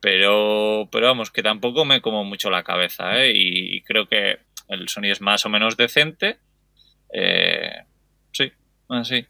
[0.00, 3.32] Pero, pero vamos, que tampoco me como mucho la cabeza, ¿eh?
[3.34, 6.38] Y, creo que el sonido es más o menos decente.
[7.12, 7.84] Eh,
[8.32, 8.50] sí,
[8.88, 9.26] así.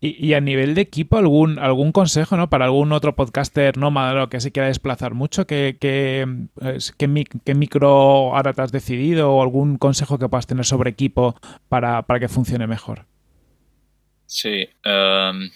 [0.00, 2.48] Y, a nivel de equipo, algún, algún consejo ¿no?
[2.48, 6.26] para algún otro podcaster nómada que se quiera desplazar mucho, ¿qué, qué,
[6.96, 12.02] qué, micro ahora te has decidido o algún consejo que puedas tener sobre equipo para,
[12.02, 13.04] para que funcione mejor?
[14.24, 15.50] Sí, um,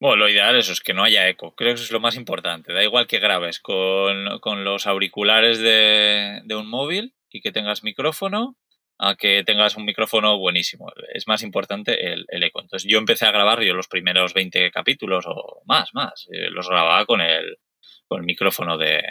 [0.00, 1.54] bueno, lo ideal es, es que no haya eco.
[1.54, 2.72] Creo que eso es lo más importante.
[2.72, 4.24] Da igual que grabes con,
[4.64, 8.56] los auriculares de, un móvil y que tengas micrófono
[8.98, 10.92] a que tengas un micrófono buenísimo.
[11.14, 12.60] Es más importante el, eco.
[12.60, 16.28] Entonces yo empecé a grabar yo los primeros 20 capítulos o más, más.
[16.32, 17.58] Eh, los grababa con el,
[18.06, 19.02] con el micrófono de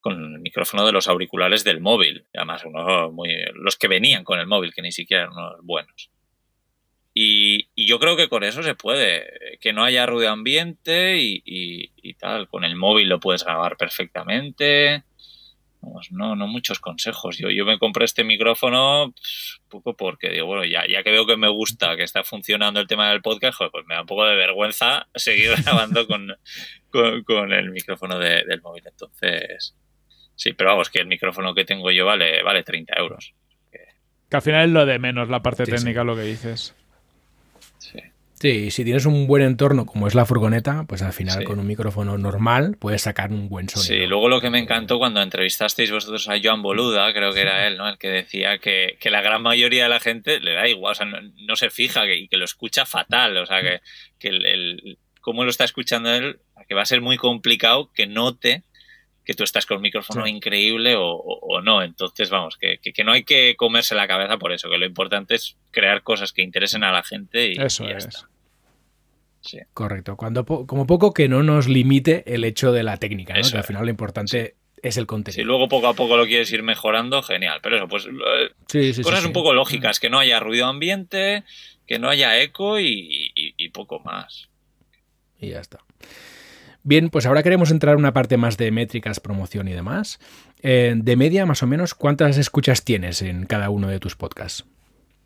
[0.00, 2.26] con el micrófono de los auriculares del móvil.
[2.34, 6.10] Además, unos muy, los que venían con el móvil, que ni siquiera eran unos buenos.
[7.14, 12.48] Y, yo creo que con eso se puede, que no haya ruido ambiente y, tal.
[12.48, 15.04] Con el móvil lo puedes grabar perfectamente.
[16.10, 17.38] No, no muchos consejos.
[17.38, 21.10] Yo, yo me compré este micrófono pues, un poco porque digo, bueno, ya, ya que
[21.10, 24.06] veo que me gusta, que está funcionando el tema del podcast, pues me da un
[24.06, 26.36] poco de vergüenza seguir grabando con,
[26.90, 28.84] con, el micrófono del móvil.
[28.86, 29.74] Entonces,
[30.34, 33.34] sí, pero vamos, que el micrófono que tengo yo vale, vale 30 euros.
[33.70, 36.74] Que al final es lo de menos, la parte técnica, lo que dices.
[37.78, 38.00] Sí.
[38.70, 42.18] Si tienes un buen entorno como es la furgoneta, pues al final con un micrófono
[42.18, 43.94] normal puedes sacar un buen sonido.
[43.94, 47.66] Sí, luego lo que me encantó cuando entrevistasteis vosotros a Joan Boluda, creo que era
[47.66, 47.88] él, ¿no?
[47.88, 51.06] El que decía que, la gran mayoría de la gente le da igual, o sea,
[51.06, 53.80] no, se fija y que lo escucha fatal, o sea, que,
[54.18, 58.62] que el, cómo lo está escuchando él, que va a ser muy complicado que note
[59.24, 61.82] que tú estás con un micrófono increíble o, no.
[61.82, 65.56] Entonces, vamos, que, no hay que comerse la cabeza por eso, que lo importante es
[65.70, 68.06] crear cosas que interesen a la gente y, eso ya es.
[68.06, 68.28] está.
[69.72, 70.16] Correcto.
[70.16, 73.48] Cuando, como poco que no nos limite el hecho de la técnica, ¿no?
[73.48, 75.42] que al final lo importante es el contenido.
[75.42, 77.60] Si luego poco a poco lo quieres ir mejorando, genial.
[77.62, 78.06] Pero eso, pues
[79.02, 81.44] cosas un poco lógicas, que no haya ruido ambiente,
[81.86, 84.48] que no haya eco y poco más.
[85.38, 85.80] Y ya está.
[86.86, 90.18] Bien, pues ahora queremos entrar en una parte más de métricas, promoción y demás.
[90.62, 94.66] Eh, de media, más o menos, ¿cuántas escuchas tienes en cada uno de tus podcasts?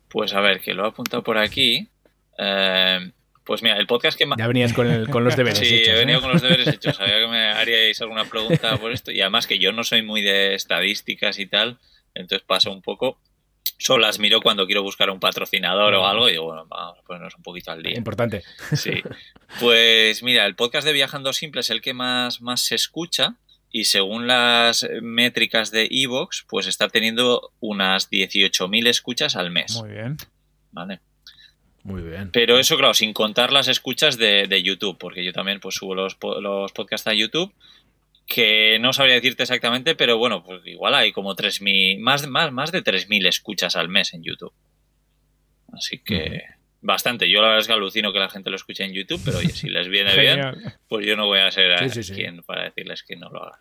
[0.07, 1.89] Pues a ver, que lo he apuntado por aquí.
[2.37, 3.11] Eh,
[3.49, 4.37] pues mira, el podcast que más...
[4.37, 5.83] Ya venías con, los deberes hechos.
[5.83, 6.97] Sí, he venido con los deberes hechos.
[6.97, 9.09] Sabía que me haríais alguna pregunta por esto.
[9.09, 11.79] Y además que yo no soy muy de estadísticas y tal,
[12.13, 13.19] entonces paso un poco
[13.79, 17.01] solo las miro cuando quiero buscar un patrocinador o algo y digo, bueno, vamos a
[17.01, 17.97] ponernos un poquito al día.
[17.97, 18.43] Importante.
[18.73, 19.01] Sí.
[19.59, 23.37] Pues mira, el podcast de Viajando Simple es el que más, más se escucha
[23.71, 29.75] y según las métricas de Evox, pues está teniendo unas 18.000 escuchas al mes.
[29.75, 30.17] Muy bien.
[30.71, 30.99] Vale.
[31.89, 32.29] Muy bien.
[32.31, 35.95] Pero eso, claro, sin contar las escuchas de, de YouTube, porque yo también pues subo
[35.95, 37.53] los, los podcasts a YouTube
[38.27, 42.71] que no sabría decirte exactamente, pero bueno, pues igual hay como 3.000, más, más, más
[42.71, 44.53] de 3.000 escuchas al mes en YouTube.
[45.73, 46.43] Así que
[46.79, 47.27] bastante.
[47.27, 49.49] Yo la verdad es que alucino que la gente lo escuche en YouTube, pero oye,
[49.49, 50.41] si les viene bien,
[50.87, 51.75] pues yo no voy a ser
[52.13, 53.59] quien para decirles que no lo hagan.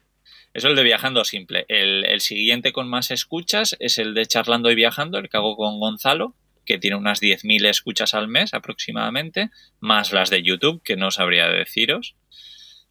[0.53, 1.65] Eso es el de Viajando Simple.
[1.69, 5.57] El, el, siguiente con más escuchas es el de Charlando y Viajando, el que hago
[5.57, 6.35] con Gonzalo,
[6.69, 9.49] que tiene unas 10.000 escuchas al mes aproximadamente,
[9.81, 12.15] más las de YouTube, que no sabría deciros.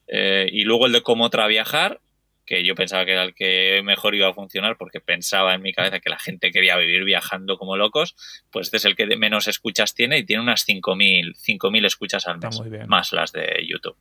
[0.07, 2.01] Eh, y luego el de cómo traviajar,
[2.47, 5.73] que yo pensaba que era el que mejor iba a funcionar porque pensaba en mi
[5.73, 8.15] cabeza que la gente quería vivir viajando como locos,
[8.51, 12.39] pues este es el que menos escuchas tiene y tiene unas 5.000 5.000 escuchas al
[12.39, 13.97] mes, más las de YouTube.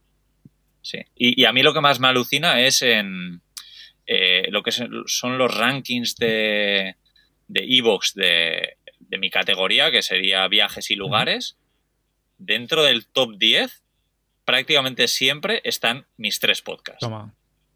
[0.80, 1.00] Sí.
[1.14, 3.42] Y, a mí lo que más me alucina es en
[4.06, 6.94] eh, lo que son los rankings de
[7.48, 11.56] de Evox de, de mi categoría, que sería viajes y lugares.
[12.38, 13.82] Dentro del top 10,
[14.44, 17.06] prácticamente siempre están mis tres podcasts.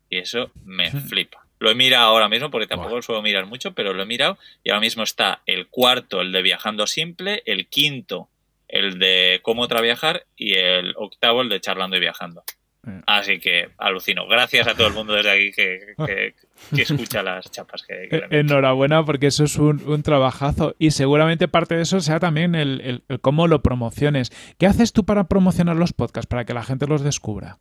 [0.09, 1.47] Y eso me flipa.
[1.59, 4.39] Lo he mirado ahora mismo porque tampoco lo suelo mirar mucho, pero lo he mirado
[4.65, 8.31] y ahora mismo está el cuarto, el de Viajando Simple, el quinto,
[8.67, 12.45] el de Cómo Traviajar y el octavo, el de Charlando y Viajando.
[12.83, 13.01] Mm.
[13.07, 14.27] Así que alucino.
[14.27, 16.35] Gracias a todo el mundo desde aquí que,
[16.73, 17.83] escucha las chapas.
[17.83, 23.03] Que, Enhorabuena porque eso es un, trabajazo y seguramente parte de eso sea también el,
[23.09, 24.31] el, cómo lo promociones.
[24.59, 27.59] ¿Qué haces tú para promocionar los podcasts, para que la gente los descubra?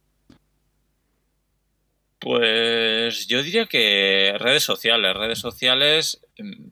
[2.20, 5.16] Pues yo diría que redes sociales.
[5.16, 6.22] Redes sociales,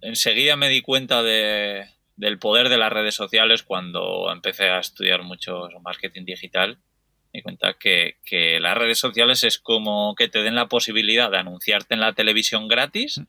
[0.01, 1.85] enseguida me di cuenta de,
[2.17, 6.79] del poder de las redes sociales cuando empecé a estudiar mucho marketing digital.
[7.37, 11.29] Me di cuenta que, que las redes sociales es como que te den la posibilidad
[11.29, 13.21] de anunciarte en la televisión gratis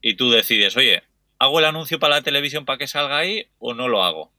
[0.00, 1.02] y tú decides, oye,
[1.40, 4.30] ¿hago el anuncio para la televisión para que salga ahí o no lo hago?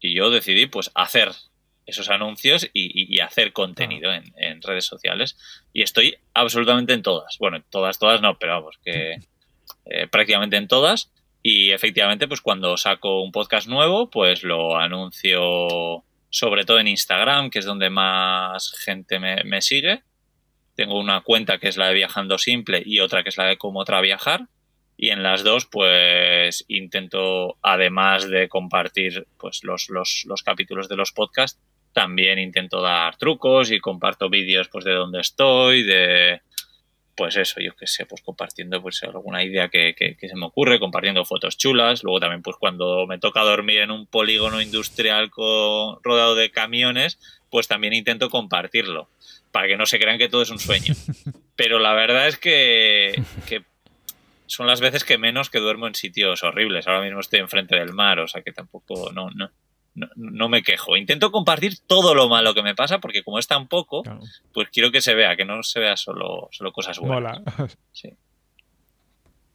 [0.00, 1.32] Y yo decidí pues hacer
[1.84, 5.36] esos anuncios y, hacer contenido en, redes sociales.
[5.74, 7.36] Y estoy absolutamente en todas.
[7.38, 9.18] Bueno, todas, todas no, pero vamos, que
[9.84, 11.12] eh, prácticamente en todas.
[11.42, 17.50] Y efectivamente, pues cuando saco un podcast nuevo, pues lo anuncio sobre todo en Instagram,
[17.50, 20.02] que es donde más gente me, sigue.
[20.74, 23.56] Tengo una cuenta que es la de Viajando Simple y otra que es la de
[23.56, 24.48] Cómo Viajar
[24.96, 30.96] y en las dos pues intento además de compartir pues los, los, los, capítulos de
[30.96, 31.60] los podcasts
[31.92, 36.42] también intento dar trucos y comparto vídeos pues de dónde estoy, de
[37.18, 41.24] pues eso, yo qué sé, pues compartiendo pues alguna idea que, se me ocurre, compartiendo
[41.24, 46.36] fotos chulas, luego también pues cuando me toca dormir en un polígono industrial con, rodado
[46.36, 47.18] de camiones,
[47.50, 49.10] pues también intento compartirlo,
[49.50, 50.94] para que no se crean que todo es un sueño.
[51.56, 53.64] Pero la verdad es que, que
[54.46, 56.86] son las veces que menos que duermo en sitios horribles.
[56.86, 59.50] Ahora mismo estoy enfrente del mar, o sea que tampoco, no, no,
[60.16, 60.96] no, me quejo.
[60.96, 64.02] Intento compartir todo lo malo que me pasa porque como es tan poco,
[64.52, 67.42] pues quiero que se vea, que no se vea solo, solo cosas buenas.
[67.92, 68.10] Sí.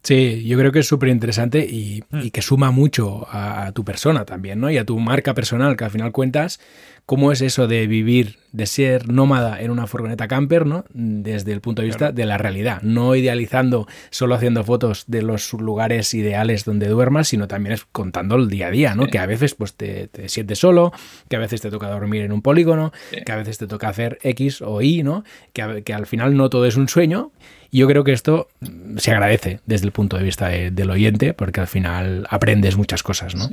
[0.04, 2.20] Sí, yo creo que es súper interesante y, mm.
[2.24, 4.70] y, que suma mucho a, tu persona también, ¿no?
[4.70, 6.60] Y a tu marca personal, que al final cuentas
[7.06, 10.84] cómo es eso de vivir, de ser nómada en una furgoneta camper, ¿no?
[10.92, 15.52] Desde el punto de vista de la realidad, no idealizando solo haciendo fotos de los
[15.52, 19.06] lugares ideales donde duermas, sino también es contando el día a día, ¿no?
[19.06, 20.92] Que a veces pues te, sientes solo,
[21.28, 22.92] que a veces te toca dormir en un polígono,
[23.24, 25.24] que a veces te toca hacer X o Y, ¿no?
[25.52, 27.32] Que, que al final no todo es un sueño.
[27.70, 28.48] Y yo creo que esto
[28.96, 33.34] se agradece desde el punto de vista del oyente, porque al final aprendes muchas cosas,
[33.34, 33.48] ¿no?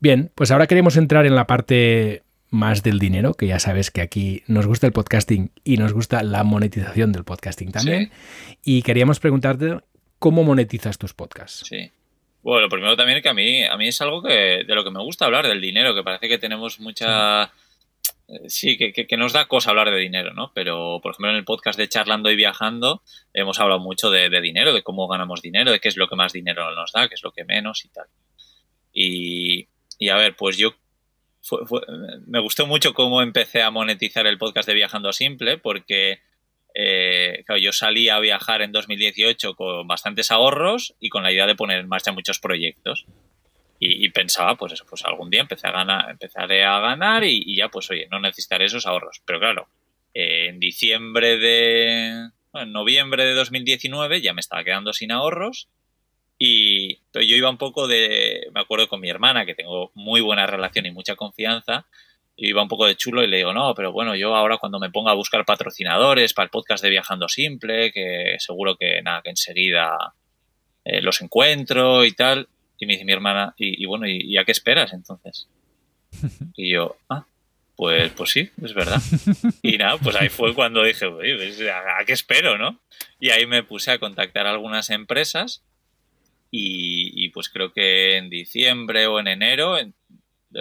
[0.00, 4.00] Bien, pues ahora queremos entrar en la parte más del dinero, que ya sabes que
[4.00, 8.10] aquí nos gusta el podcasting y nos gusta la monetización del podcasting también.
[8.64, 9.80] Y queríamos preguntarte
[10.18, 11.66] cómo monetizas tus podcasts.
[11.68, 11.90] Sí.
[12.42, 14.84] Bueno, lo primero también es que a mí, a mí es algo que, de lo
[14.84, 17.52] que me gusta hablar, del dinero, que parece que tenemos mucha...
[18.28, 20.52] Eh, sí, que, nos da cosa hablar de dinero, ¿no?
[20.54, 23.02] Pero, por ejemplo, en el podcast de Charlando y Viajando
[23.34, 26.16] hemos hablado mucho de, de dinero, de cómo ganamos dinero, de qué es lo que
[26.16, 28.06] más dinero nos da, qué es lo que menos y tal.
[28.92, 29.67] Y,
[29.98, 30.74] y a ver, pues yo
[32.26, 36.20] me gustó mucho cómo empecé a monetizar el podcast de Viajando Simple, porque
[36.74, 41.54] eh, yo salí a viajar en 2018 con bastantes ahorros y con la idea de
[41.54, 43.06] poner en marcha muchos proyectos.
[43.80, 47.68] Y, pensaba, pues eso, pues algún día empecé a ganar, empezaré a ganar y, ya,
[47.68, 49.22] pues oye, no necesitaré esos ahorros.
[49.24, 49.68] Pero claro,
[50.14, 52.28] en diciembre de.
[52.54, 55.68] en noviembre de 2019 ya me estaba quedando sin ahorros
[56.38, 60.46] y yo iba un poco de, me acuerdo con mi hermana, que tengo muy buena
[60.46, 61.86] relación y mucha confianza,
[62.36, 64.78] y iba un poco de chulo y le digo, no, pero bueno, yo ahora cuando
[64.78, 69.22] me ponga a buscar patrocinadores para el podcast de Viajando Simple, que seguro que nada,
[69.22, 70.14] que enseguida
[70.84, 74.52] eh, los encuentro y tal, y me dice mi hermana, y, bueno, ¿y, a qué
[74.52, 75.48] esperas entonces?
[76.56, 77.26] Y yo, ah,
[77.76, 79.00] pues, pues sí, es verdad.
[79.62, 82.80] Y nada, pues ahí fue cuando dije, pues, ¿a qué espero, no?
[83.20, 85.62] Y ahí me puse a contactar a algunas empresas
[86.50, 89.92] y, pues creo que en diciembre o en enero de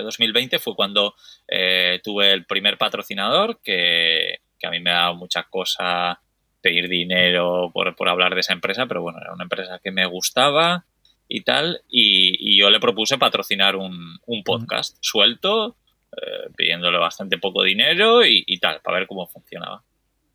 [0.02, 1.16] 2020 fue cuando
[1.48, 6.20] eh, tuve el primer patrocinador que, a mí me ha dado mucha cosa
[6.62, 10.86] pedir dinero por, hablar de esa empresa, pero bueno, era una empresa que me gustaba
[11.30, 15.78] y tal, y, yo le propuse patrocinar un, podcast suelto,
[16.12, 19.84] eh, pidiéndole bastante poco dinero y, y, tal, para ver cómo funcionaba.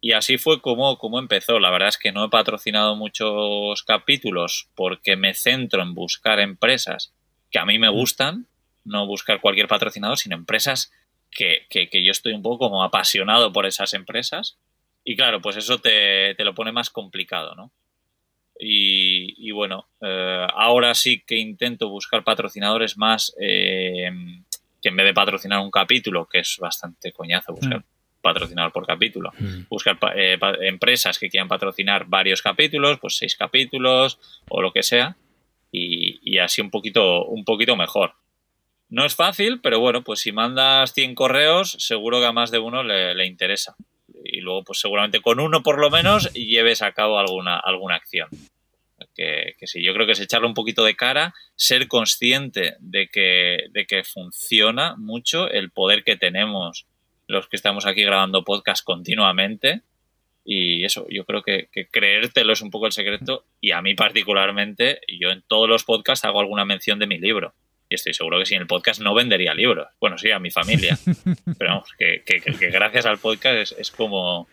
[0.04, 1.60] Y así fue como, como empezó.
[1.60, 7.14] La verdad es que no he patrocinado muchos capítulos porque me centro en buscar empresas
[7.52, 8.48] que a mí me gustan,
[8.84, 10.92] no buscar cualquier patrocinador, sino empresas
[11.30, 14.58] que, que, yo estoy un poco como apasionado por esas empresas.
[15.04, 17.72] Y claro, pues eso te, te lo pone más complicado, ¿no?
[18.58, 24.10] Y, bueno, eh, ahora sí que intento buscar patrocinadores más eh,
[24.80, 27.84] que en vez de patrocinar un capítulo, que es bastante coñazo buscar mm.
[28.22, 29.64] Patrocinador por capítulo, mm.
[29.68, 34.18] buscar eh, empresas que quieran patrocinar varios capítulos, pues seis capítulos
[34.48, 35.16] o lo que sea,
[35.70, 38.14] y, así un poquito, un poquito mejor.
[38.88, 42.58] No es fácil, pero bueno, pues si mandas 100 correos, seguro que a más de
[42.58, 43.74] uno le, le interesa.
[44.22, 48.28] Y luego, pues seguramente con uno por lo menos lleves a cabo alguna, alguna acción
[49.14, 53.58] que, sí, yo creo que es echarle un poquito de cara, ser consciente de que,
[53.70, 56.86] de que funciona mucho el poder que tenemos
[57.26, 59.82] los que estamos aquí grabando podcast continuamente.
[60.44, 63.44] Y eso, yo creo que, creértelo es un poco el secreto.
[63.60, 67.54] Y a mí particularmente, yo en todos los podcasts hago alguna mención de mi libro.
[67.88, 69.88] Y estoy seguro que sin el podcast no vendería libros.
[70.00, 70.98] Bueno, sí, a mi familia.
[71.58, 72.22] Pero vamos, que,
[72.72, 74.48] gracias al podcast es, es como,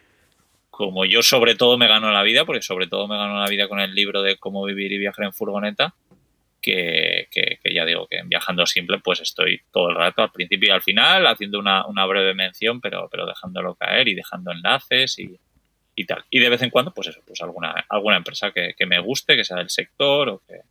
[0.70, 3.68] como yo sobre todo me gano la vida, porque sobre todo me gano la vida
[3.68, 5.96] con el libro de cómo vivir y viajar en furgoneta,
[6.62, 7.28] que,
[7.74, 11.28] ya digo que viajando simple pues estoy todo el rato al principio y al final
[11.28, 15.40] haciendo una, breve mención, pero, pero dejándolo caer y dejando enlaces y,
[15.96, 16.24] y, tal.
[16.30, 19.44] Y de vez en cuando, pues eso, pues alguna, alguna empresa que, me guste, que
[19.44, 20.62] sea del sector o que...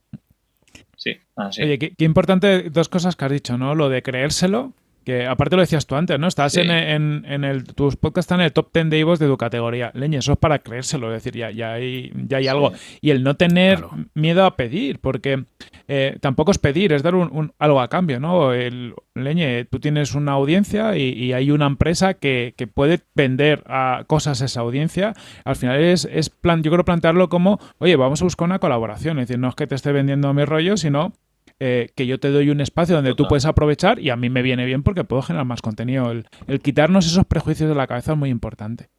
[0.97, 1.63] Sí, así.
[1.63, 3.77] Oye, qué importante dos cosas que has dicho, ¿no?
[3.77, 4.75] Lo de creérselo,
[5.09, 6.29] que aparte lo decías tú antes, ¿no?
[6.29, 9.39] Estás en, en, el, tus podcasts están en el top 10 de Ivos de tu
[9.39, 9.91] categoría.
[9.95, 12.73] Leña, eso es para creérselo, es decir, ya, ya hay, ya hay algo.
[13.01, 13.83] Y el no tener
[14.13, 15.47] miedo a pedir, porque
[15.89, 18.53] eh, tampoco es pedir, es dar un, algo a cambio, ¿no?
[18.53, 24.05] El, Leñe, tú tienes una audiencia y, hay una empresa que, que, puede vender a
[24.07, 25.15] cosas a esa audiencia.
[25.47, 29.19] Al final es, es plan, yo creo plantearlo como, oye, vamos a buscar una colaboración.
[29.19, 31.15] Es decir, no es que te esté vendiendo mi rollo, sino
[31.61, 34.43] eh, que yo te doy un espacio donde tú puedes aprovechar y a mí me
[34.43, 36.11] viene bien porque puedo generar más contenido.
[36.11, 38.91] El, quitarnos esos prejuicios de la cabeza es muy importante.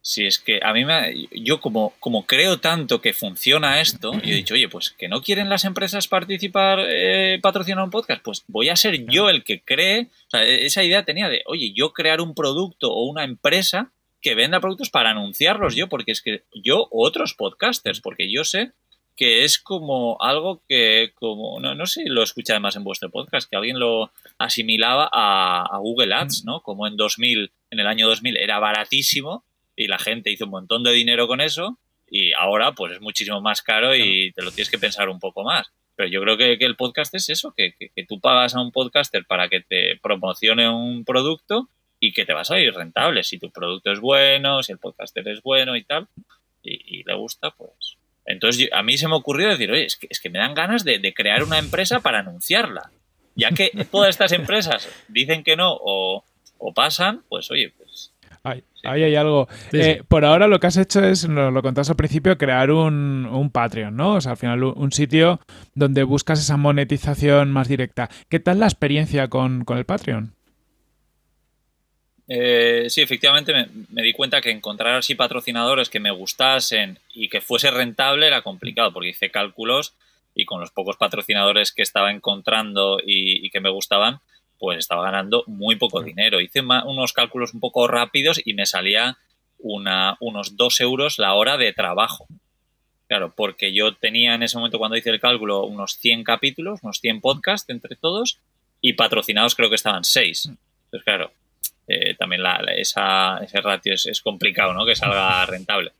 [0.00, 4.32] Sí, es que a mí me, yo como, como creo tanto que funciona esto, yo
[4.32, 8.44] he dicho, oye, pues que no quieren las empresas participar, eh, patrocinar un podcast, pues
[8.46, 11.72] voy a ser yo el que cree, o sea, e-, esa idea tenía de, oye,
[11.74, 16.22] yo crear un producto o una empresa que venda productos para anunciarlos yo, porque es
[16.22, 18.72] que yo, otros podcasters, porque yo sé
[19.18, 23.10] que es como algo que, como, no, no sé si lo escucha además en vuestro
[23.10, 26.62] podcast, que alguien lo asimilaba a, Google Ads, ¿no?
[26.62, 29.44] Como en 2000, en el año 2000 era baratísimo
[29.74, 33.40] y la gente hizo un montón de dinero con eso y ahora pues es muchísimo
[33.40, 35.66] más caro y te lo tienes que pensar un poco más.
[35.96, 39.24] Pero yo creo que, el podcast es eso, que, que, tú pagas a un podcaster
[39.26, 43.24] para que te promocione un producto y que te vas a ir rentable.
[43.24, 46.06] Si tu producto es bueno, si el podcaster es bueno y tal,
[46.62, 47.98] y, y le gusta, pues,
[48.28, 50.84] entonces a mí se me ocurrió decir, oye, es que, es que me dan ganas
[50.84, 52.90] de, crear una empresa para anunciarla.
[53.34, 56.24] Ya que todas estas empresas dicen que no o,
[56.74, 58.12] pasan, pues oye, pues...
[58.44, 59.48] Ahí, hay algo.
[59.72, 63.50] Eh, por ahora lo que has hecho es, lo, lo contaste al principio, crear un,
[63.52, 64.14] Patreon, ¿no?
[64.14, 65.40] O sea, al final un sitio
[65.74, 68.08] donde buscas esa monetización más directa.
[68.28, 70.37] ¿Qué tal la experiencia con, con el Patreon?
[72.30, 73.54] Eh, sí, efectivamente
[73.88, 78.42] me, di cuenta que encontrar así patrocinadores que me gustasen y que fuese rentable era
[78.42, 79.94] complicado, porque hice cálculos
[80.34, 84.20] y con los pocos patrocinadores que estaba encontrando y, que me gustaban,
[84.58, 86.40] pues estaba ganando muy poco dinero.
[86.40, 89.16] Hice unos cálculos un poco rápidos y me salía
[89.58, 92.26] una, unos 2 euros la hora de trabajo.
[93.08, 97.00] Claro, porque yo tenía en ese momento cuando hice el cálculo unos 100 capítulos, unos
[97.00, 98.38] 100 podcasts entre todos
[98.82, 100.50] y patrocinados creo que estaban 6.
[100.84, 101.32] Entonces, claro,
[101.88, 104.84] eh, también la, esa, ese ratio es, complicado, ¿no?
[104.84, 105.92] Que salga rentable.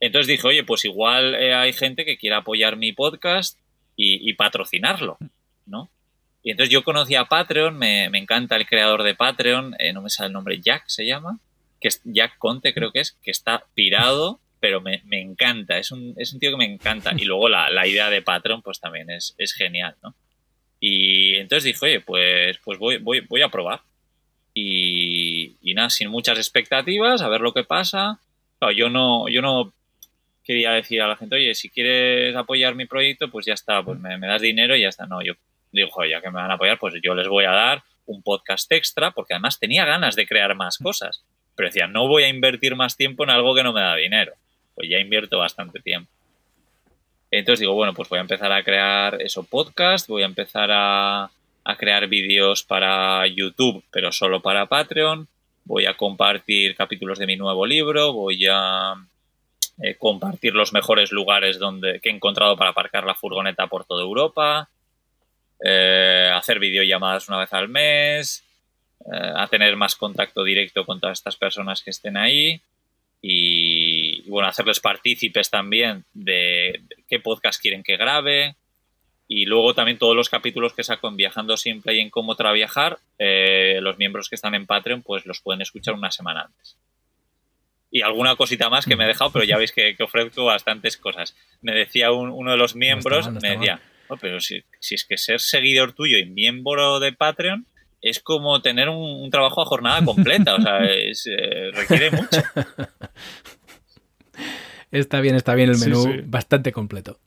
[0.00, 3.58] Entonces dije, oye, pues igual eh, hay gente que quiera apoyar mi podcast
[3.94, 5.18] y, patrocinarlo,
[5.66, 5.90] ¿no?
[6.42, 10.08] Y entonces yo conocí a Patreon, me, encanta el creador de Patreon, eh, no me
[10.08, 11.40] sale el nombre, Jack se llama,
[11.80, 16.14] que es Jack Conte creo que es, que está pirado, pero me, encanta, es un,
[16.16, 17.12] es un, tío que me encanta.
[17.16, 20.14] Y luego la, la idea de Patreon pues también es, es, genial, ¿no?
[20.80, 23.82] Y entonces dije, oye, pues, pues voy, voy, voy a probar.
[24.54, 25.17] Y,
[25.62, 28.18] nada, sin muchas expectativas, a ver lo que pasa.
[28.74, 29.72] yo no, yo no
[30.44, 33.98] quería decir a la gente, oye, si quieres apoyar mi proyecto, pues ya está, pues
[34.00, 35.06] me, das dinero y ya está.
[35.06, 35.34] No, yo
[35.72, 38.72] digo, ya que me van a apoyar, pues yo les voy a dar un podcast
[38.72, 41.22] extra, porque además tenía ganas de crear más cosas.
[41.54, 44.32] Pero decía, no voy a invertir más tiempo en algo que no me da dinero.
[44.74, 46.10] Pues ya invierto bastante tiempo.
[47.30, 51.30] Entonces digo, bueno, pues voy a empezar a crear eso podcast, voy a empezar a,
[51.64, 55.28] a crear vídeos para YouTube, pero solo para Patreon.
[55.68, 58.94] Voy a compartir capítulos de mi nuevo libro, voy a
[59.82, 64.02] eh, compartir los mejores lugares donde, que he encontrado para aparcar la furgoneta por toda
[64.02, 64.70] Europa,
[65.62, 68.42] eh, hacer videollamadas una vez al mes,
[69.12, 72.58] eh, a tener más contacto directo con todas estas personas que estén ahí
[73.20, 78.56] y, bueno, hacerles partícipes también de, qué podcast quieren que grabe.
[79.30, 82.98] Y luego también todos los capítulos que saco en Viajando Simple y en Cómo Traviajar,
[83.18, 86.78] eh, los miembros que están en Patreon, pues los pueden escuchar una semana antes.
[87.90, 91.36] Y alguna cosita más que me he dejado, pero ya veis que, ofrezco bastantes cosas.
[91.60, 95.40] Me decía uno de los miembros, me decía, oh, pero si, si, es que ser
[95.40, 97.66] seguidor tuyo y miembro de Patreon
[98.00, 101.12] es como tener un, trabajo a jornada completa, o sea, eh,
[101.72, 102.42] requiere mucho.
[104.90, 107.20] Está bien, está bien el menú, bastante completo.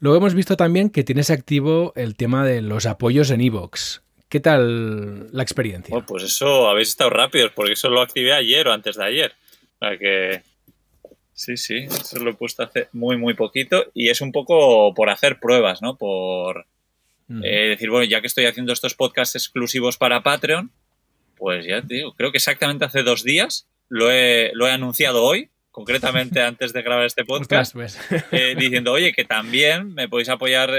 [0.00, 4.02] Luego hemos visto también que tienes activo el tema de los apoyos en Evox.
[4.30, 5.94] ¿Qué tal la experiencia?
[5.94, 9.32] Oh, pues eso, habéis estado rápidos, porque eso lo activé ayer o antes de ayer.
[9.74, 10.42] O sea que.
[11.34, 13.90] Sí, sí, eso lo he puesto hace muy, muy poquito.
[13.92, 15.96] Y es un poco por hacer pruebas, ¿no?
[15.96, 16.66] Por,
[17.42, 20.70] eh, decir, bueno, ya que estoy haciendo estos podcasts exclusivos para Patreon,
[21.36, 25.24] pues ya te digo, creo que exactamente hace dos días lo he, lo he anunciado
[25.24, 27.98] hoy, concretamente antes de grabar este podcast, pues.
[28.32, 30.70] eh, diciendo, oye, que también me podéis apoyar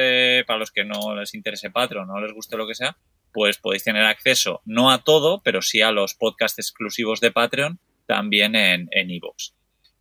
[0.45, 2.97] para los que no les interese Patreon, no les guste lo que sea,
[3.33, 7.79] pues podéis tener acceso no a todo, pero sí a los podcasts exclusivos de Patreon
[8.05, 9.53] también en Evox.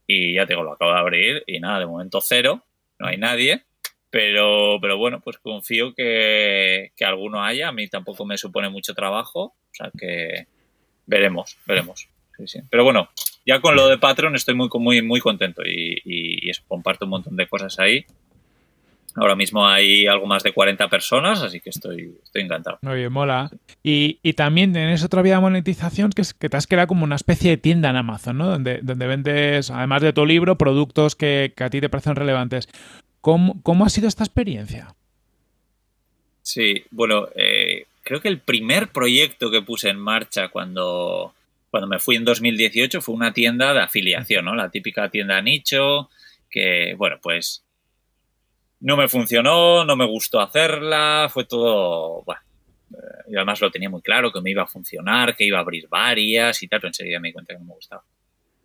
[0.06, 2.64] y ya te digo, lo acabo de abrir y nada, de momento cero,
[2.98, 3.64] no hay nadie.
[4.10, 7.68] Pero, pero bueno, pues confío que, alguno haya.
[7.68, 9.40] A mí tampoco me supone mucho trabajo.
[9.40, 10.46] O sea que
[11.06, 12.08] veremos, veremos.
[12.70, 13.08] Pero bueno,
[13.46, 17.36] ya con lo de Patreon estoy muy, muy, muy contento y, y, comparto un montón
[17.36, 18.04] de cosas ahí.
[19.16, 22.78] Ahora mismo hay algo más de 40 personas, así que estoy, estoy encantado.
[22.82, 23.50] Muy bien, mola.
[23.82, 27.02] Y, y también tienes otra vía de monetización que es que te has creado como
[27.04, 28.46] una especie de tienda en Amazon, ¿no?
[28.46, 32.68] Donde, donde vendes, además de tu libro, productos que, que a ti te parecen relevantes.
[33.20, 34.94] ¿Cómo, ha sido esta experiencia?
[36.42, 41.34] Sí, bueno, eh, creo que el primer proyecto que puse en marcha cuando,
[41.70, 44.54] cuando me fui en 2018 fue una tienda de afiliación, ¿no?
[44.54, 46.10] La típica tienda nicho,
[46.50, 47.64] que, bueno, pues
[48.80, 52.40] no me funcionó, no me gustó hacerla, fue todo, bueno,
[52.92, 55.60] eh, y además lo tenía muy claro que me iba a funcionar, que iba a
[55.60, 58.02] abrir varias y tal, pero enseguida me di cuenta que no me gustaba.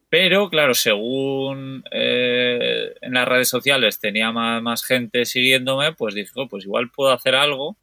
[0.09, 6.47] Pero claro, según eh, en las redes sociales tenía más, gente siguiéndome, pues dije, oh,
[6.47, 7.75] pues igual puedo hacer algo.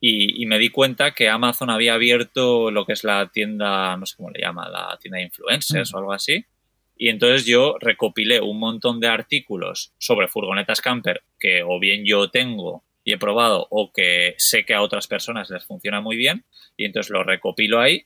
[0.00, 4.16] Y, me di cuenta que Amazon había abierto lo que es la tienda, no sé
[4.16, 6.44] cómo le llama, la tienda de influencers o algo así.
[6.96, 12.30] Y entonces yo recopilé un montón de artículos sobre furgonetas camper que o bien yo
[12.30, 16.44] tengo y he probado o que sé que a otras personas les funciona muy bien.
[16.76, 18.04] Y entonces lo recopilo ahí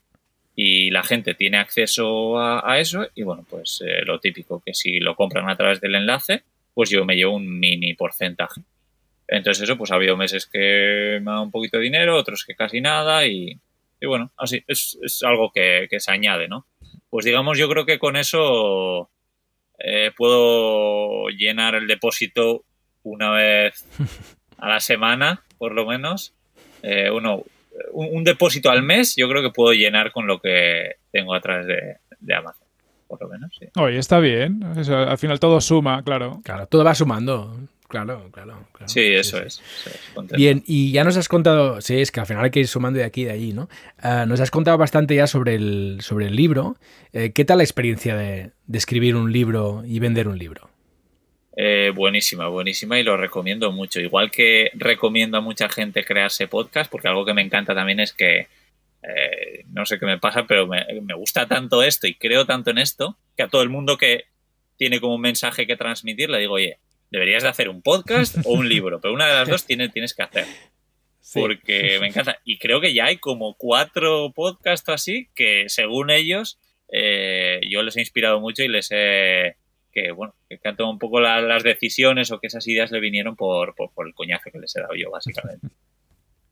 [0.54, 5.00] y la gente tiene acceso a, eso y bueno, pues eh, lo típico, que si
[5.00, 6.42] lo compran a través del enlace,
[6.74, 8.62] pues yo me llevo un mini porcentaje.
[9.32, 12.54] Entonces eso, pues ha habido meses que me da un poquito de dinero, otros que
[12.54, 13.58] casi nada y,
[14.02, 16.66] bueno, así es, es algo que, se añade, ¿no?
[17.08, 19.10] Pues digamos, yo creo que con eso
[19.78, 22.64] eh, puedo llenar el depósito
[23.04, 23.86] una vez
[24.58, 26.34] a la semana, por lo menos.
[26.82, 27.42] Eh, uno,
[27.92, 31.66] un, depósito al mes yo creo que puedo llenar con lo que tengo a través
[31.66, 32.66] de, Amazon.
[33.08, 33.66] Por lo menos, sí.
[33.76, 34.62] Oye, está bien.
[34.64, 36.42] al final todo suma, claro.
[36.44, 37.56] Claro, todo va sumando.
[37.92, 38.66] Claro, claro.
[38.86, 39.62] Sí, eso es.
[40.34, 42.98] Bien, y ya nos has contado, sí, es que al final hay que ir sumando
[42.98, 43.68] de aquí y de allí, ¿no?
[43.98, 46.78] Ah, nos has contado bastante ya sobre el, sobre el libro.
[47.12, 50.70] Eh, ¿Qué tal la experiencia de, de escribir un libro y vender un libro?
[51.54, 54.00] Eh, buenísima, buenísima y lo recomiendo mucho.
[54.00, 58.14] Igual que recomiendo a mucha gente crearse podcast, porque algo que me encanta también es
[58.14, 58.46] que,
[59.02, 62.78] eh, no sé qué me pasa, pero me, gusta tanto esto y creo tanto en
[62.78, 64.24] esto, que a todo el mundo que
[64.78, 66.78] tiene como un mensaje que transmitir le digo, oye,
[67.12, 70.14] deberías de hacer un podcast o un libro, pero una de las dos tienes, tienes
[70.14, 70.46] que hacer.
[71.34, 72.38] Porque me encanta.
[72.44, 76.58] Y creo que ya hay como cuatro podcasts así que según ellos
[76.90, 79.56] eh, yo les he inspirado mucho y les he
[79.92, 83.36] que bueno, que han tomado un poco las decisiones o que esas ideas le vinieron
[83.36, 85.68] por, por, el coñazo que les he dado yo, básicamente.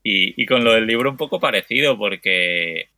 [0.03, 2.89] Y, con lo del libro un poco parecido, porque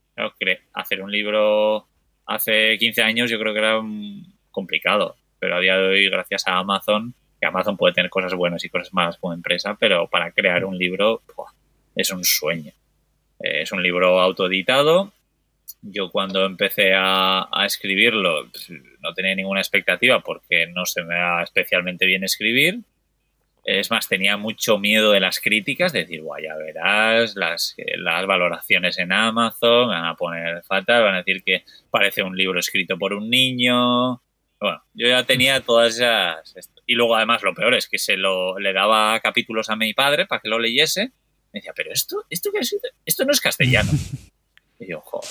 [0.72, 1.88] hacer un libro
[2.26, 3.80] hace 15 años yo creo que era
[4.52, 7.12] complicado, pero a día de hoy, gracias a Amazon,
[7.42, 10.78] que Amazon puede tener cosas buenas y cosas malas como empresa, pero para crear un
[10.78, 11.22] libro
[11.96, 12.72] es un sueño.
[13.40, 15.12] Eh, es un libro autoeditado
[15.82, 18.70] yo cuando empecé a, escribirlo pues,
[19.00, 22.80] no tenía ninguna expectativa porque no se me da especialmente bien escribir.
[23.64, 28.26] Es más, tenía mucho miedo de las críticas, de decir, guay, ya verás las, las
[28.26, 32.58] valoraciones en Amazon, me van a poner fatal, van a decir que parece un libro
[32.58, 34.20] escrito por un niño.
[34.60, 36.56] Bueno, yo ya tenía todas esas...
[36.92, 40.26] Y luego además lo peor es que se lo le daba capítulos a mi padre
[40.26, 41.12] para que lo leyese.
[41.50, 42.76] Me decía, pero esto, esto, qué es?
[43.06, 43.90] esto no es castellano.
[44.78, 45.30] Y yo, joder,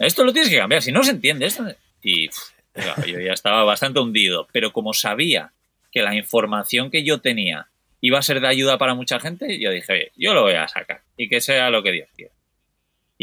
[0.00, 1.62] esto lo tienes que cambiar, si no se entiende esto.
[2.02, 2.30] Y
[3.06, 5.52] yo ya estaba bastante hundido, pero como sabía
[5.92, 7.68] que la información que yo tenía
[8.00, 10.66] iba a ser de ayuda para mucha gente, yo dije, Oye, yo lo voy a
[10.66, 12.32] sacar y que sea lo que Dios quiera.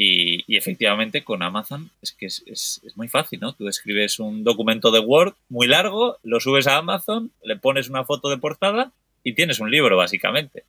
[0.02, 3.52] Y, efectivamente con Amazon es que es, es, muy fácil, ¿no?
[3.52, 8.06] Tú escribes un documento de Word muy largo, lo subes a Amazon, le pones una
[8.06, 8.94] foto de portada
[9.26, 10.64] y tienes un libro, básicamente.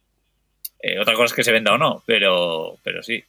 [0.80, 3.22] Eh, otra cosa es que se venda o no, pero, pero sí.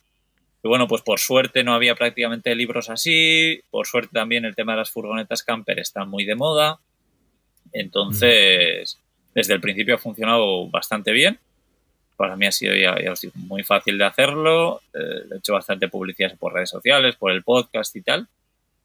[0.64, 3.62] Y bueno, pues por suerte no había prácticamente libros así.
[3.70, 6.80] Por suerte también el tema de las furgonetas camper está muy de moda.
[7.74, 8.98] Entonces,
[9.36, 11.40] desde el principio ha funcionado bastante bien.
[12.22, 12.96] Para mí ha sido ya,
[13.34, 14.84] muy fácil de hacerlo.
[14.94, 18.28] Eh, he hecho bastante publicidad por redes sociales, por el podcast y tal.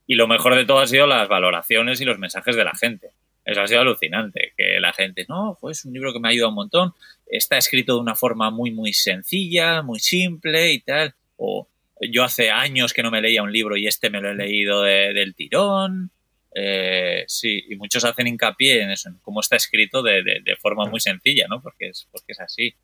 [0.07, 3.11] Y lo mejor de todo ha sido las valoraciones y los mensajes de la gente.
[3.45, 6.31] Eso ha sido alucinante, que la gente, no, pues es un libro que me ha
[6.31, 6.95] ayudado un montón,
[7.27, 11.69] está escrito de una forma muy, muy sencilla, muy simple y tal, o
[12.01, 14.81] yo hace años que no me leía un libro y este me lo he leído
[14.81, 16.11] del tirón,
[16.55, 20.87] eh, sí, y muchos hacen hincapié en eso, en cómo está escrito de, de, forma
[20.87, 21.61] muy sencilla, ¿no?
[21.61, 22.75] Porque es, porque es así.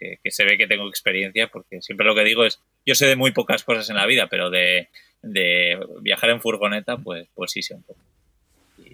[0.00, 3.06] Y, que, se ve que tengo experiencia, porque siempre lo que digo es, yo sé
[3.06, 4.88] de muy pocas cosas en la vida, pero de,
[5.22, 8.00] de viajar en furgoneta, pues, pues sí sé un poco.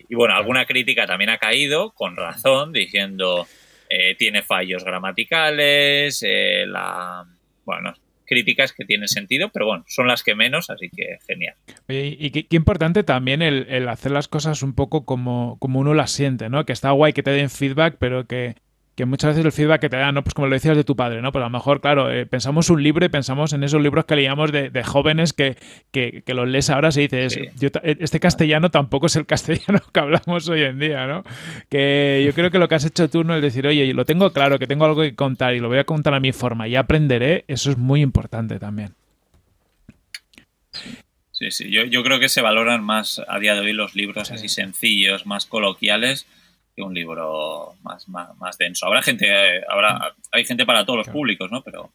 [0.08, 3.46] Y, bueno, alguna crítica también ha caído, con razón, diciendo,
[3.88, 7.24] eh, tiene fallos gramaticales, eh, la...
[7.64, 7.94] Bueno,
[8.26, 11.54] críticas que tienen sentido, pero bueno, son las que menos, así que genial.
[11.88, 16.48] y qué, importante también el, hacer las cosas un poco como, como uno las siente,
[16.48, 16.64] ¿no?
[16.64, 18.56] Que está guay que te den feedback, pero que,
[18.94, 20.22] que muchas veces el feedback que te dan, ¿no?
[20.22, 21.32] Pues como lo decías de tu padre, ¿no?
[21.32, 24.14] Pues a lo mejor, claro, eh, pensamos un libro y pensamos en esos libros que
[24.14, 25.56] leíamos de, jóvenes que,
[25.90, 30.48] que, los lees ahora y dices, eh, este castellano tampoco es el castellano que hablamos
[30.48, 31.24] hoy en día, ¿no?
[31.68, 33.34] Que yo creo que lo que has hecho tú, ¿no?
[33.34, 35.84] Es decir, oye, lo tengo claro, que tengo algo que contar y lo voy a
[35.84, 38.94] contar a mi forma y aprenderé, eso es muy importante también.
[41.32, 44.30] Sí, sí, yo, yo creo que se valoran más a día de hoy los libros
[44.30, 46.26] así sencillos, más coloquiales,
[46.74, 48.86] que un libro más, más, denso.
[48.86, 49.26] Habrá gente,
[49.68, 51.62] habrá, hay gente para todos los públicos, ¿no?
[51.62, 51.90] Pero.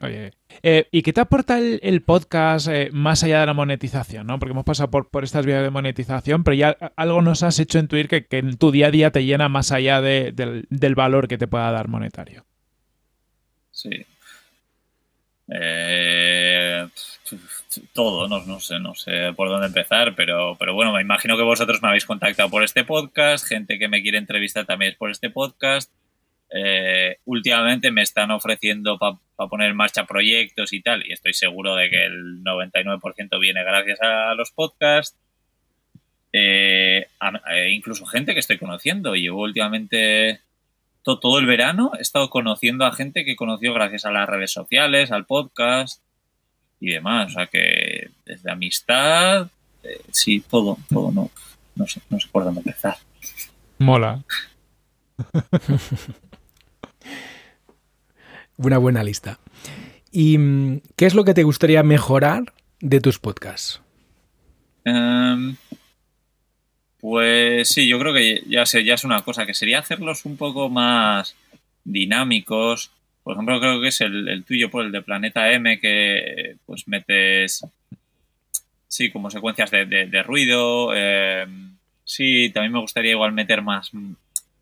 [0.00, 0.32] Oye,
[0.62, 4.26] eh, ¿y qué te aporta el, podcast eh, más allá de la monetización?
[4.26, 4.38] ¿no?
[4.38, 7.78] Porque hemos pasado por, por estas vías de monetización, pero ya algo nos has hecho
[7.78, 11.26] intuir que, que en tu día a día te llena más allá del, del valor
[11.26, 12.44] que te pueda dar monetario.
[13.70, 14.04] Sí.
[15.48, 16.86] Eh,
[17.92, 21.42] todo, no, no, sé, no sé por dónde empezar, pero, pero bueno, me imagino que
[21.42, 25.10] vosotros me habéis contactado por este podcast, gente que me quiere entrevistar también es por
[25.10, 25.90] este podcast.
[26.50, 31.74] Eh, últimamente me están ofreciendo para poner en marcha proyectos y tal, y estoy seguro
[31.74, 35.18] de que el 99% viene gracias a los podcasts.
[36.32, 37.06] Eh,
[37.70, 39.14] incluso gente que estoy conociendo.
[39.14, 40.40] Llevo últimamente
[41.02, 45.12] todo, el verano he estado conociendo a gente que conoció gracias a las redes sociales,
[45.12, 46.02] al podcast
[46.84, 47.32] y demás.
[47.32, 49.48] O sea que desde amistad,
[49.82, 51.30] eh, sí, todo, todo, no,
[51.74, 52.98] no sé, no sé por dónde empezar.
[53.78, 54.22] Mola.
[58.56, 59.40] Una buena lista.
[60.12, 63.80] ¿Y mm, qué es lo que te gustaría mejorar de tus podcasts?
[64.84, 65.56] Em,
[67.00, 70.36] pues sí, yo creo que ya sé, ya es una cosa, que sería hacerlos un
[70.36, 71.34] poco más
[71.82, 72.90] dinámicos,
[73.24, 77.66] por ejemplo, creo que es el, tuyo por el de Planeta M, que pues metes,
[78.86, 80.92] sí, como secuencias de, ruido.
[80.94, 81.46] Eh,
[82.04, 83.90] sí, también me gustaría igual meter más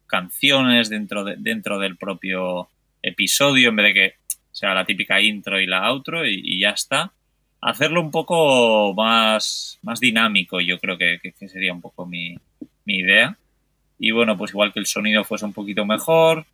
[0.06, 2.68] canciones dentro, de, dentro del propio
[3.02, 4.14] episodio, en vez de que
[4.52, 7.10] sea la típica intro y la outro y, ya está.
[7.60, 12.36] Hacerlo un poco más, más dinámico, yo creo que, sería un poco mi,
[12.84, 13.36] mi idea.
[13.98, 16.44] Y bueno, pues igual que el sonido fuese un poquito mejor.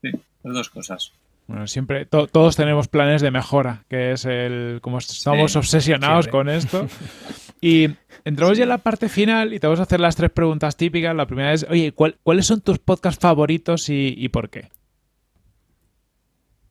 [0.00, 0.10] Sí,
[0.54, 1.12] dos cosas.
[1.46, 6.86] Bueno, siempre, todos tenemos planes de mejora, que es el, como estamos obsesionados con esto.
[7.60, 7.88] Y
[8.24, 11.16] entramos ya en la parte final y te vamos a hacer las tres preguntas típicas.
[11.16, 14.68] La primera es, oye, ¿cuáles son tus podcasts favoritos y, por qué?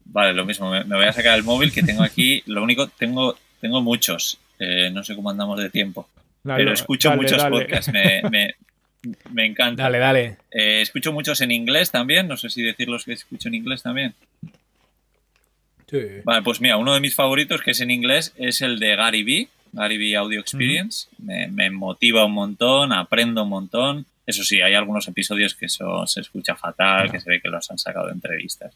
[0.06, 2.44] Vale, lo mismo, me, voy a sacar el móvil que tengo aquí.
[2.46, 4.40] Lo único, tengo, tengo muchos.
[4.60, 6.08] Eh, no sé cómo andamos de tiempo.
[6.44, 7.92] pero escucho muchos podcasts.
[7.92, 8.56] Me, me
[9.46, 9.84] encanta.
[9.84, 10.38] Dale, dale.
[10.52, 12.28] Eh, escucho muchos en inglés también.
[12.28, 14.14] No sé si decirlos que escucho en inglés también.
[15.90, 16.00] Sí.
[16.24, 19.24] Vale, pues mira, uno de mis favoritos que es en inglés es el de Gary
[19.24, 21.08] Vee, Gary Vee Audio Experience.
[21.20, 24.06] me, motiva un montón, aprendo un montón.
[24.26, 27.70] Eso sí, hay algunos episodios que eso se escucha fatal, que se ve que los
[27.70, 28.74] han sacado de entrevistas.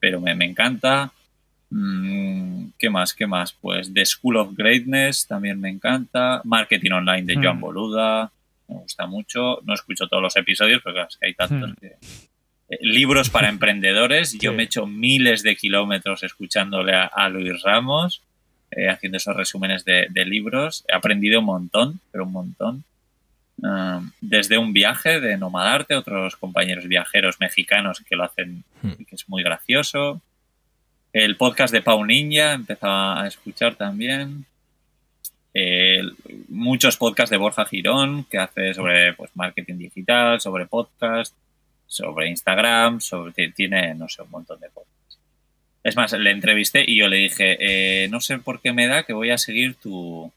[0.00, 1.12] Pero me, me encanta.
[1.70, 3.14] Mm, ¿Qué más?
[3.14, 3.52] ¿Qué más?
[3.52, 6.40] Pues The School of Greatness también me encanta.
[6.42, 7.60] Marketing Online de Joan Mm.
[7.60, 8.32] Boluda.
[8.70, 9.60] Me gusta mucho.
[9.64, 11.74] No escucho todos los episodios, pero claro, es que hay tantos Mm.
[11.80, 11.86] que...
[12.72, 14.32] Eh, Libros para emprendedores.
[14.38, 14.56] Yo Sí.
[14.56, 18.22] me he hecho miles de kilómetros escuchándole a, a Luis Ramos,
[18.70, 20.84] eh, haciendo esos resúmenes de, de libros.
[20.88, 22.84] He aprendido un montón, pero un montón.
[23.64, 28.92] Ah, desde un viaje de Nomadarte, otros compañeros viajeros mexicanos que lo hacen, Hmm.
[28.98, 30.22] y que es muy gracioso.
[31.12, 34.46] El podcast de Pau Ninja, empezaba a escuchar también.
[35.52, 36.14] El-
[36.48, 41.34] muchos podcasts de Borja Girón, que hace sobre pues, marketing digital, sobre podcast,
[41.86, 45.18] sobre Instagram, sobre, ti- tiene, no sé, un montón de podcasts.
[45.82, 47.56] Es más, le entrevisté y yo le dije,
[48.04, 50.30] eh, no sé por qué me da que voy a seguir tu,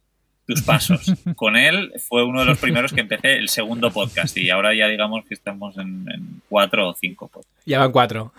[0.54, 1.14] tus pasos.
[1.36, 4.88] Con él fue uno de los primeros que empecé el segundo podcast y ahora ya
[4.88, 7.64] digamos que estamos en, en cuatro o cinco podcasts.
[7.66, 8.34] Ya van cuatro.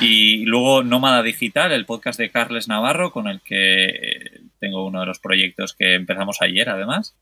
[0.00, 5.00] Y luego Nómada Digital, el podcast de Carles Navarro, con el que eh, tengo uno
[5.00, 7.14] de los proyectos que empezamos ayer, además.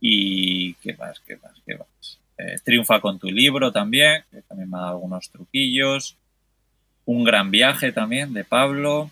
[0.00, 2.18] Y qué más, qué más, qué más.
[2.38, 6.16] Eh, Triunfa con tu libro también, que también me ha dado algunos truquillos.
[7.04, 9.10] Un gran viaje también de Pablo.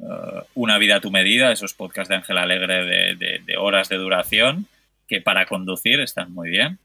[0.00, 3.88] Eh, Una vida a tu medida, esos podcasts de Ángel Alegre de, de- de horas
[3.88, 4.66] de duración,
[5.08, 6.78] que para conducir están muy bien.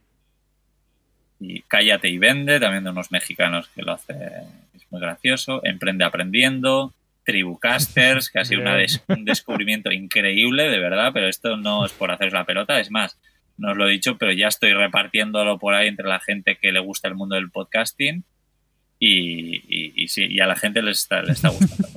[1.40, 4.14] Y Cállate y Vende, también de unos mexicanos que lo hace,
[4.76, 5.62] es muy gracioso.
[5.64, 6.94] Emprende Aprendiendo,
[7.26, 11.92] Tribucasters, que ha sido una des- un descubrimiento increíble, de verdad, pero esto no es
[11.92, 13.18] por haceros la pelota, es más,
[13.58, 16.72] no os lo he dicho, pero ya estoy repartiéndolo por ahí entre la gente que
[16.72, 18.24] le gusta el mundo del podcasting
[19.00, 21.88] y, y- y sí, y a la gente les está, les está gustando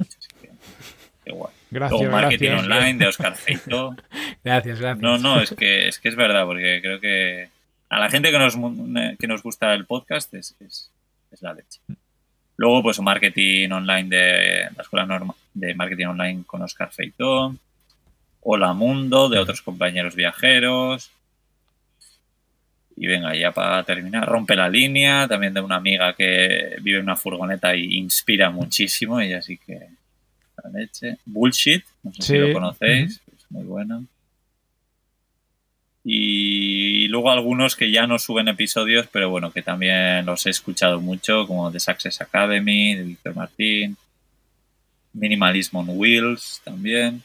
[1.30, 1.52] qué guay.
[1.70, 2.64] Gracias, Luego Marketing gracias.
[2.64, 3.96] Online de Oscar Feito.
[4.44, 5.02] Gracias, gracias.
[5.02, 7.48] No, no, es que, es que es verdad, porque creo que
[7.88, 8.56] a la gente que nos,
[9.18, 10.90] que nos gusta el podcast es, es,
[11.30, 11.80] es la leche.
[12.56, 17.54] Luego, pues marketing online de la escuela norma, de marketing online con Oscar Feito.
[18.42, 21.10] Hola Mundo, de otros compañeros viajeros.
[22.96, 27.04] Y venga, ya para terminar, rompe la línea, también de una amiga que vive en
[27.04, 29.88] una furgoneta y inspira muchísimo, ella sí que
[30.62, 31.18] la leche.
[31.24, 34.04] Bullshit, no sé si lo conocéis, es muy bueno.
[36.02, 41.00] Y luego algunos que ya no suben episodios, pero bueno, que también los he escuchado
[41.00, 43.96] mucho, como The Success Academy, de Víctor Martín,
[45.12, 47.22] Minimalism on Wheels también.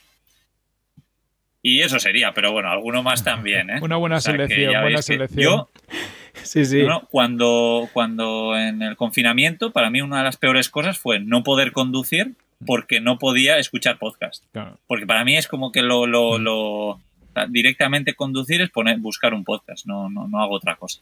[1.61, 3.79] Y eso sería, pero bueno, alguno más también, ¿eh?
[3.81, 5.43] Una buena O sea, que selección, buena selección.
[5.43, 5.69] Yo,
[6.43, 6.83] Sí, sí.
[6.83, 11.19] no, no, cuando, cuando en el confinamiento, para mí una de las peores cosas fue
[11.19, 12.33] no poder conducir
[12.66, 14.43] porque no podía escuchar podcast.
[14.51, 14.78] Claro.
[14.88, 16.99] Porque para mí es como que lo, lo,
[17.36, 21.01] sea, directamente conducir es poner, buscar un podcast, no, no, no hago otra cosa.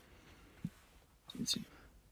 [1.32, 1.62] Sí, sí.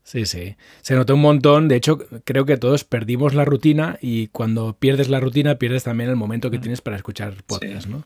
[0.04, 0.56] Sí, sí.
[0.82, 1.68] Se notó un montón.
[1.68, 6.10] De hecho, creo que todos perdimos la rutina y cuando pierdes la rutina, pierdes también
[6.10, 8.04] el momento que tienes para escuchar podcast, ¿no?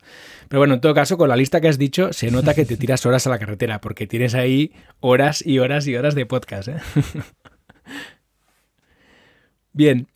[0.50, 2.76] Pero bueno, en todo caso, con la lista que has dicho, se nota que te
[2.76, 6.68] tiras horas a la carretera porque tienes ahí horas y horas y horas de podcast,
[6.68, 6.78] ¿eh?
[9.74, 10.08] Bien.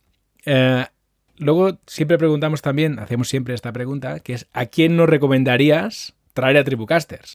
[0.44, 0.84] Eh,
[1.40, 6.56] luego siempre preguntamos también, hacemos siempre esta pregunta, que es ¿a quién nos recomendarías traer
[6.58, 7.34] a Tribucasters?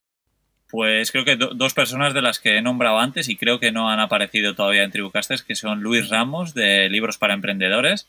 [0.71, 3.71] Pues creo que do- dos personas de las que he nombrado antes y creo que
[3.71, 8.07] no han aparecido todavía en Tribucasters, que son Luis Ramos de Libros para Emprendedores,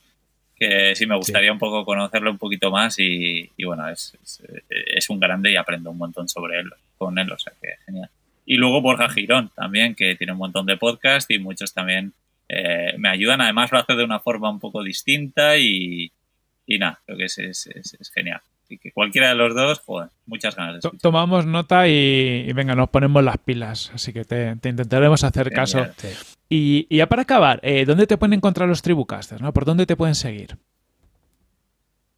[0.57, 4.43] que sí me gustaría un poco conocerlo un poquito más y, y bueno, es, es,
[4.71, 8.09] es un grande y aprendo un montón sobre él, con él, o sea que genial.
[8.47, 12.15] Y luego Borja Girón también, que tiene un montón de podcast y muchos también
[12.49, 13.41] eh, me ayudan.
[13.41, 16.11] Además lo hace de una forma un poco distinta y,
[16.67, 18.41] y nada, creo que es, es, es, es genial.
[18.69, 20.91] Y que cualquiera de los dos, joder, muchas ganas de.
[21.01, 23.93] Tomamos nota y, y venga, nos ponemos las pilas.
[23.95, 25.87] Así que te, te intentaremos hacer caso.
[25.97, 26.09] Sí.
[26.49, 29.41] Y, y ya para acabar, eh, ¿dónde te pueden encontrar los Tribucasters?
[29.41, 29.53] ¿no?
[29.53, 30.57] ¿Por dónde te pueden seguir?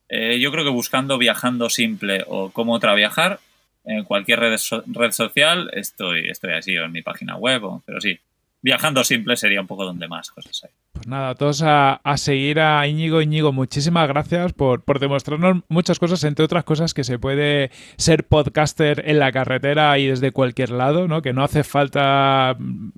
[0.09, 3.41] Eh, yo creo que buscando Viajando Simple o Cómo Otra Viajar,
[3.85, 7.83] en cualquier red, so- red social, estoy, estoy así, o en mi página web, o-
[7.85, 8.19] pero sí,
[8.61, 10.71] Viajando Simple sería un poco donde más cosas hay.
[10.93, 13.23] Pues nada, todos a, a seguir a Íñigo.
[13.23, 18.27] Íñigo, muchísimas gracias por, por demostrarnos muchas cosas, entre otras cosas que se puede ser
[18.27, 21.23] podcaster en la carretera y desde cualquier lado, ¿no?
[21.23, 22.91] Que no hace falta mm,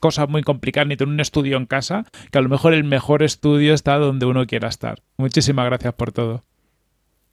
[0.00, 3.22] cosas muy complicadas ni tener un estudio en casa, que a lo mejor el mejor
[3.22, 5.02] estudio está donde uno quiera estar.
[5.18, 6.42] Muchísimas gracias por todo.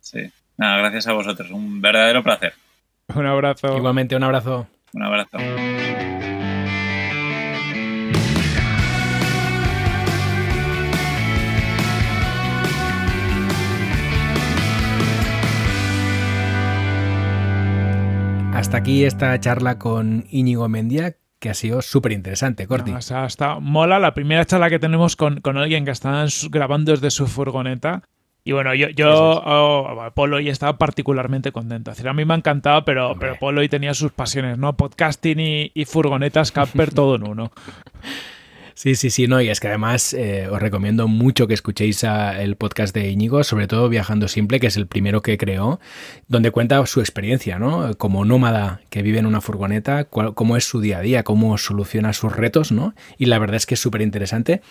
[0.02, 0.30] Sí.
[0.58, 1.50] Nada, gracias a vosotros.
[1.52, 2.54] Un verdadero placer.
[3.16, 3.78] Un abrazo.
[3.78, 4.68] Igualmente, un abrazo.
[4.94, 5.38] Un abrazo.
[18.60, 22.92] Hasta aquí esta charla con Íñigo Mendia, que ha sido súper interesante, Corti.
[22.92, 26.26] No, o sea, está mola la primera charla que tenemos con, con alguien que está
[26.50, 28.04] grabando desde su furgoneta.
[28.44, 31.92] Y bueno, yo, yo oh, Polo y estaba particularmente contento.
[31.92, 34.76] Es decir, a mí me ha encantado, pero, pero Polo y tenía sus pasiones, ¿no?
[34.76, 37.54] Podcasting y, y furgonetas camper todo en uno.
[38.80, 42.56] Sí, sí, sí, no, y es que además eh, os recomiendo mucho que escuchéis el
[42.56, 45.82] podcast de Íñigo, sobre todo Viajando Simple, que es el primero que creó,
[46.30, 47.98] donde cuenta su experiencia, ¿no?
[47.98, 52.14] Como nómada que vive en una furgoneta, cómo es su día a día, cómo soluciona
[52.14, 52.96] sus retos, ¿no?
[53.18, 54.62] Y la verdad es que es súper interesante.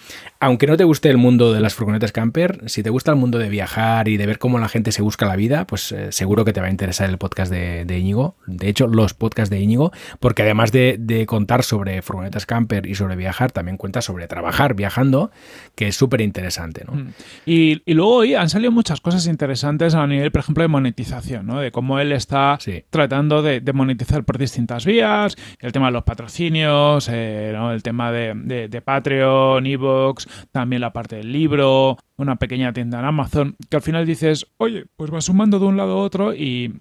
[0.40, 3.36] Aunque no te guste el mundo de las furgonetas camper, si te gusta el mundo
[3.36, 6.46] de viajar y de ver cómo la gente se busca la vida, pues eh, seguro
[6.46, 8.36] que te va a interesar el podcast de, Íñigo.
[8.46, 12.94] De hecho, los podcasts de Íñigo, porque además de, de contar sobre furgonetas camper y
[12.94, 15.30] sobre viajar, también cuenta sobre trabajar viajando,
[15.74, 16.84] que es súper interesante.
[16.86, 16.94] ¿no?
[16.94, 17.08] Mm.
[17.46, 21.46] Y, y, luego hoy han salido muchas cosas interesantes a nivel, por ejemplo, de monetización,
[21.46, 21.60] ¿no?
[21.60, 22.84] de cómo él está Sí.
[22.90, 27.72] tratando de, de monetizar por distintas vías, el tema de los patrocinios, eh, ¿no?
[27.72, 32.98] el tema de, de, de Patreon, Evox, también la parte del libro, una pequeña tienda
[32.98, 36.34] en Amazon, que al final dices, oye, pues vas sumando de un lado a otro
[36.34, 36.72] y,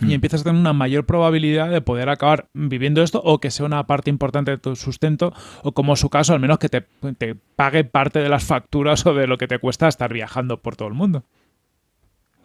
[0.00, 3.66] y empiezas a tener una mayor probabilidad de poder acabar viviendo esto o que sea
[3.66, 5.32] una parte importante de tu sustento
[5.62, 6.86] o como su caso al menos que te,
[7.16, 10.76] te, pague parte de las facturas o de lo que te cuesta estar viajando por
[10.76, 11.24] todo el mundo.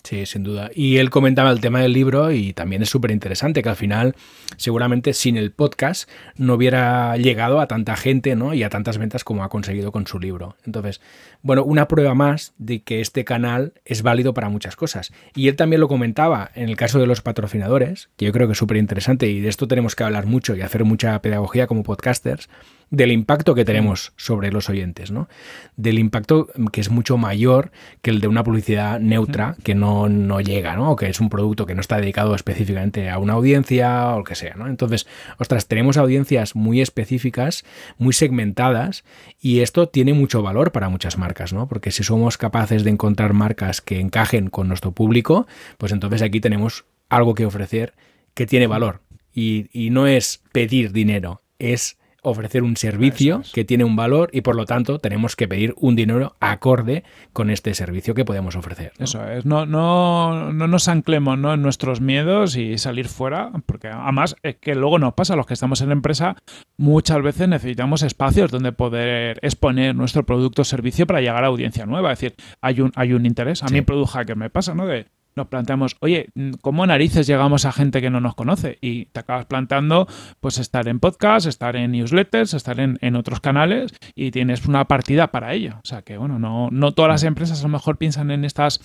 [0.03, 0.69] Sí, sin duda.
[0.75, 4.15] Y él comentaba el tema del libro y también es súper interesante que al final
[4.57, 8.53] seguramente sin el podcast no hubiera llegado a tanta gente ¿no?
[8.53, 10.57] y a tantas ventas como ha conseguido con su libro.
[10.65, 10.99] Entonces,
[11.41, 15.13] bueno, una prueba más de que este canal es válido para muchas cosas.
[15.35, 18.53] Y él también lo comentaba en el caso de los patrocinadores, que yo creo que
[18.53, 21.83] es súper interesante y de esto tenemos que hablar mucho y hacer mucha pedagogía como
[21.83, 22.49] podcasters
[22.93, 25.27] del impacto que tenemos sobre los oyentes, ¿no?
[25.75, 27.71] Del impacto que es mucho mayor
[28.03, 30.91] que el de una publicidad neutra que no, no llega, ¿no?
[30.91, 34.23] O que es un producto que no está dedicado específicamente a una audiencia o lo
[34.23, 34.67] que sea, ¿no?
[34.67, 35.07] Entonces,
[35.39, 37.65] ostras, tenemos audiencias muy específicas,
[37.97, 39.03] muy segmentadas
[39.41, 41.67] y esto tiene mucho valor para muchas marcas, ¿no?
[41.67, 45.47] Porque si somos capaces de encontrar marcas que encajen con nuestro público,
[45.79, 47.95] pues entonces aquí tenemos algo que ofrecer
[48.35, 49.01] que tiene valor.
[49.33, 53.51] Y, y no es pedir dinero, es ofrecer un servicio es.
[53.51, 57.03] que tiene un valor y por lo tanto tenemos que pedir un dinero acorde
[57.33, 58.93] con este servicio que podemos ofrecer.
[58.97, 59.05] ¿no?
[59.05, 61.53] Eso es, no, no, no nos anclemos ¿no?
[61.53, 65.53] en nuestros miedos y salir fuera, porque además es que luego nos pasa, los que
[65.53, 66.35] estamos en la empresa,
[66.77, 71.85] muchas veces necesitamos espacios donde poder exponer nuestro producto o servicio para llegar a audiencia
[71.85, 73.63] nueva, es decir, hay un, hay un interés.
[73.63, 73.73] A sí.
[73.75, 74.87] mí Produja que me pasa, ¿no?
[74.87, 76.29] De, nos planteamos, oye,
[76.61, 78.77] ¿cómo narices llegamos a gente que no nos conoce?
[78.81, 80.07] Y te acabas planteando,
[80.39, 84.85] pues estar en podcast, estar en newsletters, estar en, en otros canales y tienes una
[84.85, 85.75] partida para ello.
[85.83, 88.81] O sea que, bueno, no, no todas las empresas a lo mejor piensan en estos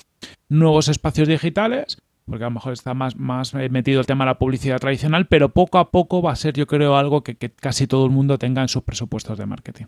[0.48, 4.38] nuevos espacios digitales, porque a lo mejor está más, más metido el tema de la
[4.38, 8.04] publicidad tradicional, pero poco a poco va a ser, yo creo, algo que casi todo
[8.04, 9.86] el mundo tenga en sus presupuestos de marketing.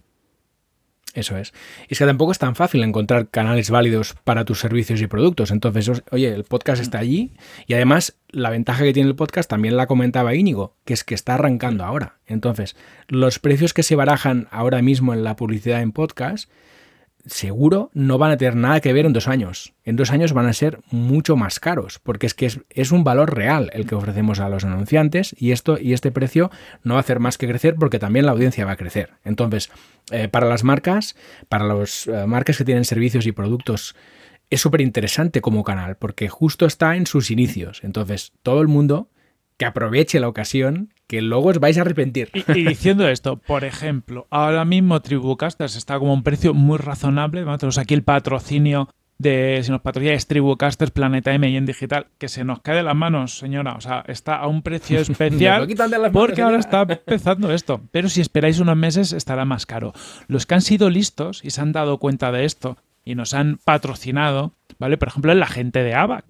[1.15, 1.53] Eso es.
[1.89, 5.51] Y es que tampoco es tan fácil encontrar canales válidos para tus servicios y productos.
[5.51, 7.33] Entonces, oye, el podcast está allí
[7.67, 11.15] y además la ventaja que tiene el podcast también la comentaba Íñigo, que es que
[11.15, 12.19] está arrancando ahora.
[12.27, 12.77] Entonces,
[13.09, 16.49] los precios que se barajan ahora mismo en la publicidad en podcast
[17.31, 19.73] seguro no van a tener nada que ver en dos años.
[19.85, 23.35] En dos años van a ser mucho más caros, porque es que es, un valor
[23.35, 26.51] real el que ofrecemos a los anunciantes y, esto, y este precio
[26.83, 29.11] no va a hacer más que crecer porque también la audiencia va a crecer.
[29.25, 29.71] Entonces,
[30.11, 31.17] eh, para las marcas,
[31.49, 33.95] para las eh, marcas que tienen servicios y productos,
[34.51, 37.83] es súper interesante como canal, porque justo está en sus inicios.
[37.85, 39.09] Entonces, todo el mundo
[39.61, 42.31] que aproveche la ocasión, que luego os vais a arrepentir.
[42.33, 47.45] Y, y, diciendo esto, por ejemplo, ahora mismo Tribucasters está como un precio muy razonable.
[47.45, 47.59] ¿no?
[47.59, 48.89] Tenemos aquí el patrocinio
[49.19, 52.77] de, si nos patrocina es Tribucasters Planeta M y en digital, que se nos cae
[52.77, 53.75] de las manos, señora.
[53.75, 55.69] O sea, está a un precio especial
[56.11, 57.83] porque ahora está empezando esto.
[57.91, 59.93] Pero si esperáis unos meses estará más caro.
[60.27, 63.59] Los que han sido listos y se han dado cuenta de esto y nos han
[63.63, 64.97] patrocinado, ¿vale?
[64.97, 66.25] Por ejemplo, la gente de ABAC.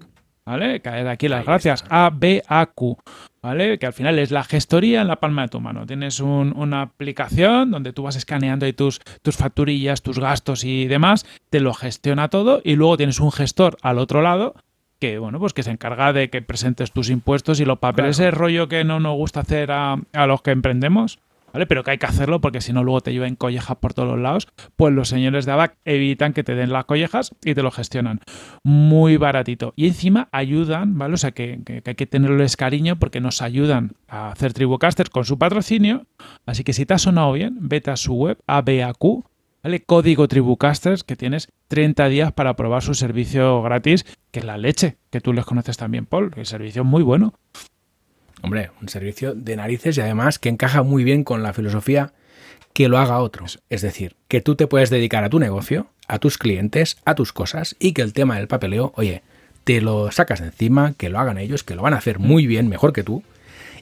[0.51, 0.81] ¿Vale?
[0.81, 1.85] Caer aquí las gracias.
[1.89, 2.99] ABAQ,
[3.41, 3.79] ¿vale?
[3.79, 5.87] Que al final es la gestoría en la palma de tu mano.
[5.87, 10.87] Tienes un, una aplicación donde tú vas escaneando ahí tus, tus facturillas, tus gastos y
[10.89, 14.55] demás, te lo gestiona todo y luego tienes un gestor al otro lado
[14.99, 18.29] que bueno, pues que se encarga de que presentes tus impuestos y los papeles, claro.
[18.29, 21.19] ese rollo que no nos gusta hacer a, a los que emprendemos.
[21.53, 21.67] ¿Vale?
[21.67, 24.19] Pero que hay que hacerlo porque si no luego te llevan collejas por todos los
[24.19, 27.71] lados, pues los señores de ABAC evitan que te den las collejas y te lo
[27.71, 28.21] gestionan.
[28.65, 29.73] Muy baratito.
[29.77, 31.15] Y encima ayudan, ¿vale?
[31.15, 35.39] O sea que hay que tenerles cariño porque nos ayudan a hacer Tribucasters con su
[35.39, 36.07] patrocinio.
[36.47, 39.25] Así que si te ha sonado bien, vete a su web, ABAQ,
[39.63, 39.81] ¿vale?
[39.81, 44.97] Código Tribucasters, que tienes 30 días para probar su servicio gratis, que es la leche,
[45.11, 46.33] que tú les conoces también, Paul.
[46.37, 47.35] El servicio es muy bueno.
[48.43, 52.13] Hombre, un servicio de narices y además que encaja muy bien con la filosofía
[52.73, 53.47] que lo haga otro.
[53.69, 57.33] Es decir, que tú te puedes dedicar a tu negocio, a tus clientes, a tus
[57.33, 59.23] cosas y que el tema del papeleo, oye,
[59.65, 62.47] te lo sacas de encima, que lo hagan ellos, que lo van a hacer muy
[62.47, 63.23] bien, mejor que tú,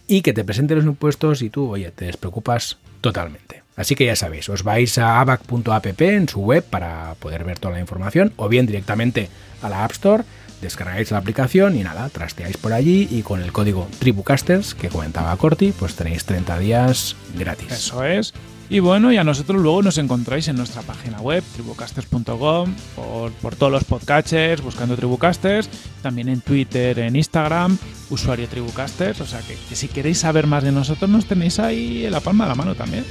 [0.07, 3.63] y que te presenten los impuestos y tú, oye, te despreocupas totalmente.
[3.77, 7.75] Así que ya sabéis, os vais a abac.app en su web para poder ver toda
[7.75, 9.29] la información, o bien directamente
[9.63, 10.25] a la App Store,
[10.61, 15.37] descargáis la aplicación y nada, trasteáis por allí y con el código Tribucasters que comentaba
[15.37, 17.73] Corti, pues tenéis 30 días gratis.
[17.73, 18.35] Eso es.
[18.71, 23.57] Y bueno, y a nosotros luego nos encontráis en nuestra página web, tribucasters.com, por, por,
[23.57, 25.71] todos los podcatchers, buscando Tribucasters,
[26.03, 27.79] también en Twitter, en Instagram,
[28.11, 29.23] usuario Tribucasters.
[29.23, 32.21] O sea que, que, si queréis saber más de nosotros, nos tenéis ahí en la
[32.21, 33.07] palma de la mano también.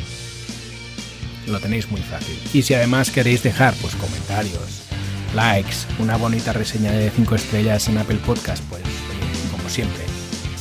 [1.47, 2.37] Lo tenéis muy fácil.
[2.53, 4.86] Y si además queréis dejar pues comentarios,
[5.37, 8.81] likes, una bonita reseña de 5 estrellas en Apple Podcast, pues
[9.51, 10.03] como siempre,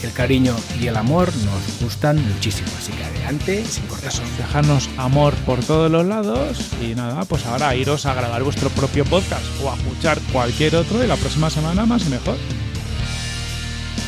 [0.03, 2.69] el cariño y el amor nos gustan muchísimo.
[2.79, 4.11] Así que adelante, sin cortar.
[4.11, 8.69] Eso, dejarnos amor por todos los lados y nada, pues ahora iros a grabar vuestro
[8.69, 12.37] propio podcast o a escuchar cualquier otro y la próxima semana más y mejor.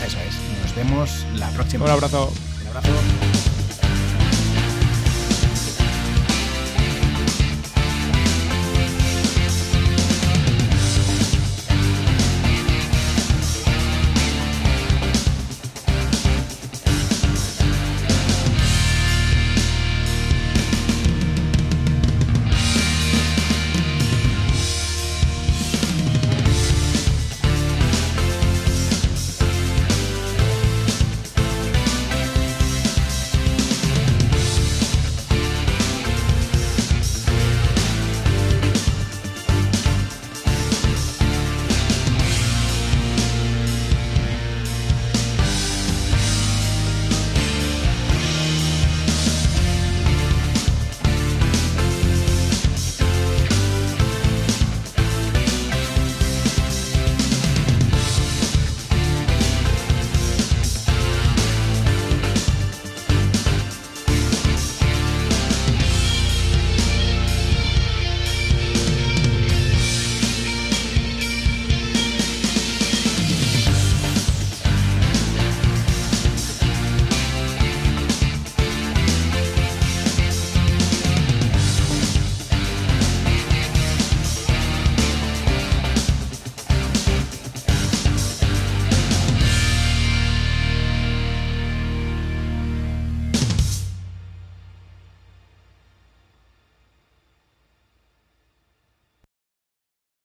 [0.06, 0.34] Eso es.
[0.62, 1.86] Nos vemos la próxima.
[1.86, 2.30] Un abrazo.
[2.60, 3.17] Un abrazo.